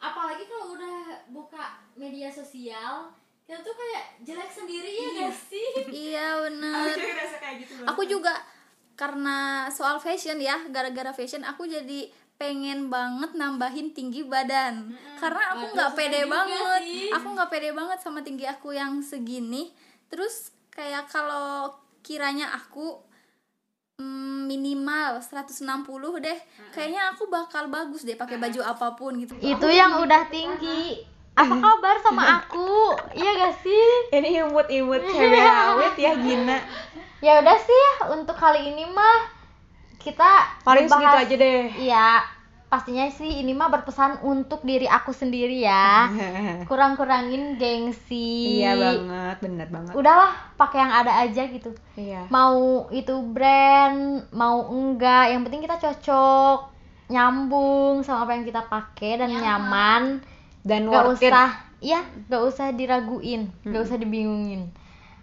apalagi 0.00 0.44
kalau 0.48 0.76
udah 0.76 0.96
buka 1.32 1.80
media 1.96 2.28
sosial 2.28 3.12
kita 3.46 3.62
tuh 3.62 3.74
kayak 3.78 4.04
jelek 4.26 4.50
sendiri 4.50 4.90
ya 4.90 5.08
gak 5.22 5.34
sih? 5.38 5.68
Iya 5.86 6.26
bener 6.50 6.98
Aku 6.98 7.06
ngerasa 7.06 7.36
kayak 7.38 7.56
gitu 7.62 7.72
aku 7.86 8.02
juga 8.10 8.34
karena 8.96 9.68
soal 9.68 10.00
fashion 10.00 10.40
ya 10.40 10.56
gara-gara 10.72 11.12
fashion 11.12 11.44
aku 11.44 11.68
jadi 11.68 12.08
pengen 12.36 12.92
banget 12.92 13.32
nambahin 13.32 13.92
tinggi 13.96 14.24
badan. 14.24 14.92
Karena 15.16 15.56
aku 15.56 15.72
nggak 15.72 15.92
pede 15.96 16.28
banget. 16.28 16.60
aku 17.12 17.26
nggak 17.32 17.50
pede 17.52 17.70
banget 17.72 17.98
sama 18.00 18.20
tinggi 18.20 18.44
aku 18.44 18.76
yang 18.76 19.00
segini. 19.00 19.72
Terus 20.08 20.52
kayak 20.72 21.08
kalau 21.08 21.72
kiranya 22.04 22.52
aku 22.52 23.00
mm, 24.00 24.48
minimal 24.48 25.18
160 25.18 25.64
deh 26.22 26.38
kayaknya 26.70 27.10
aku 27.16 27.26
bakal 27.26 27.66
bagus 27.66 28.04
deh 28.04 28.14
pakai 28.14 28.36
baju 28.36 28.60
apa 28.64 28.96
pun 28.96 29.16
gitu. 29.16 29.32
Itu 29.40 29.68
yang 29.72 30.00
udah 30.04 30.28
tinggi. 30.28 31.04
Apa 31.36 31.52
kabar 31.52 32.00
sama 32.00 32.40
aku? 32.40 32.96
Iya 33.12 33.30
gak 33.36 33.60
sih? 33.60 33.84
Ini 34.08 34.48
imut-imut 34.48 35.04
cewek 35.04 35.44
awet 35.44 35.92
ya 36.00 36.16
Gina. 36.16 36.56
ya 37.18 37.40
udah 37.40 37.56
sih 37.56 37.84
untuk 38.10 38.34
kali 38.34 38.70
ini 38.70 38.84
mah 38.86 39.32
kita 39.96 40.62
Paling 40.62 40.86
segitu 40.86 41.02
membahas- 41.02 41.24
aja 41.24 41.34
deh. 41.34 41.62
Iya, 41.76 42.08
pastinya 42.66 43.06
sih 43.08 43.40
ini 43.40 43.50
mah 43.50 43.66
berpesan 43.68 44.22
untuk 44.22 44.62
diri 44.62 44.86
aku 44.86 45.10
sendiri 45.10 45.58
ya. 45.60 46.06
Kurang-kurangin 46.70 47.56
gengsi. 47.56 48.60
iya 48.60 48.74
banget, 48.74 49.36
bener 49.40 49.66
banget. 49.66 49.92
Udahlah, 49.92 50.30
pakai 50.54 50.78
yang 50.78 50.92
ada 50.94 51.12
aja 51.20 51.42
gitu. 51.46 51.74
Iya. 51.94 52.28
Mau 52.28 52.86
itu 52.90 53.14
brand, 53.26 54.30
mau 54.30 54.62
enggak, 54.68 55.34
yang 55.34 55.42
penting 55.42 55.62
kita 55.62 55.74
cocok, 55.76 56.70
nyambung 57.08 58.02
sama 58.02 58.26
apa 58.26 58.32
yang 58.34 58.44
kita 58.44 58.62
pakai 58.62 59.18
dan 59.18 59.30
nyaman. 59.32 60.02
Dan 60.62 60.86
Gak 60.86 60.94
worth 61.06 61.22
it. 61.22 61.30
usah, 61.30 61.50
iya, 61.78 62.02
gak 62.26 62.42
usah 62.42 62.70
diraguin, 62.70 63.50
gak 63.62 63.82
usah 63.82 63.94
dibingungin. 63.96 64.70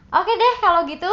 Oke 0.10 0.32
deh 0.32 0.54
kalau 0.60 0.84
gitu. 0.84 1.12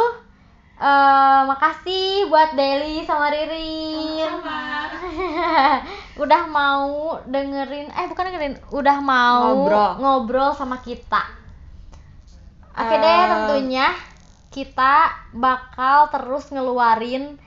Eh 0.81 1.41
makasih 1.45 2.25
buat 2.25 2.57
Deli 2.57 3.05
sama 3.05 3.29
Ririn. 3.29 4.33
udah 6.23 6.41
mau 6.47 6.89
dengerin, 7.23 7.87
eh 7.87 8.05
bukan 8.09 8.25
dengerin, 8.27 8.55
udah 8.69 8.97
mau 8.97 9.61
Ngobrol. 9.61 9.91
ngobrol 9.97 10.51
sama 10.51 10.81
kita. 10.81 11.21
Oke 12.71 12.95
deh, 12.95 13.13
Eh. 13.13 13.27
tentunya 13.29 13.93
kita 14.49 14.93
bakal 15.31 16.09
terus 16.09 16.49
ngeluarin 16.49 17.37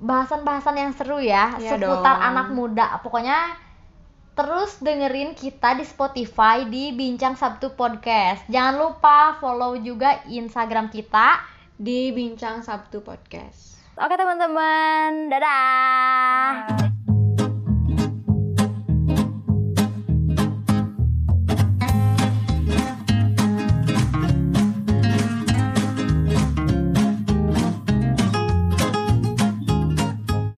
bahasan-bahasan 0.00 0.74
yang 0.74 0.92
seru 0.96 1.20
ya 1.20 1.60
Iya 1.60 1.76
seputar 1.76 2.16
dong. 2.16 2.28
anak 2.32 2.48
muda. 2.50 2.86
Pokoknya 3.04 3.60
terus 4.32 4.80
dengerin 4.80 5.36
kita 5.36 5.76
di 5.76 5.84
Spotify 5.84 6.64
di 6.64 6.96
Bincang 6.96 7.36
Sabtu 7.36 7.76
Podcast. 7.76 8.40
Jangan 8.48 8.80
lupa 8.80 9.36
follow 9.36 9.76
juga 9.76 10.24
Instagram 10.24 10.88
kita. 10.88 11.59
Di 11.80 12.12
Bincang 12.12 12.60
Sabtu 12.60 13.00
Podcast. 13.00 13.80
Oke 13.96 14.20
teman-teman, 14.20 15.32
dadah. 15.32 16.99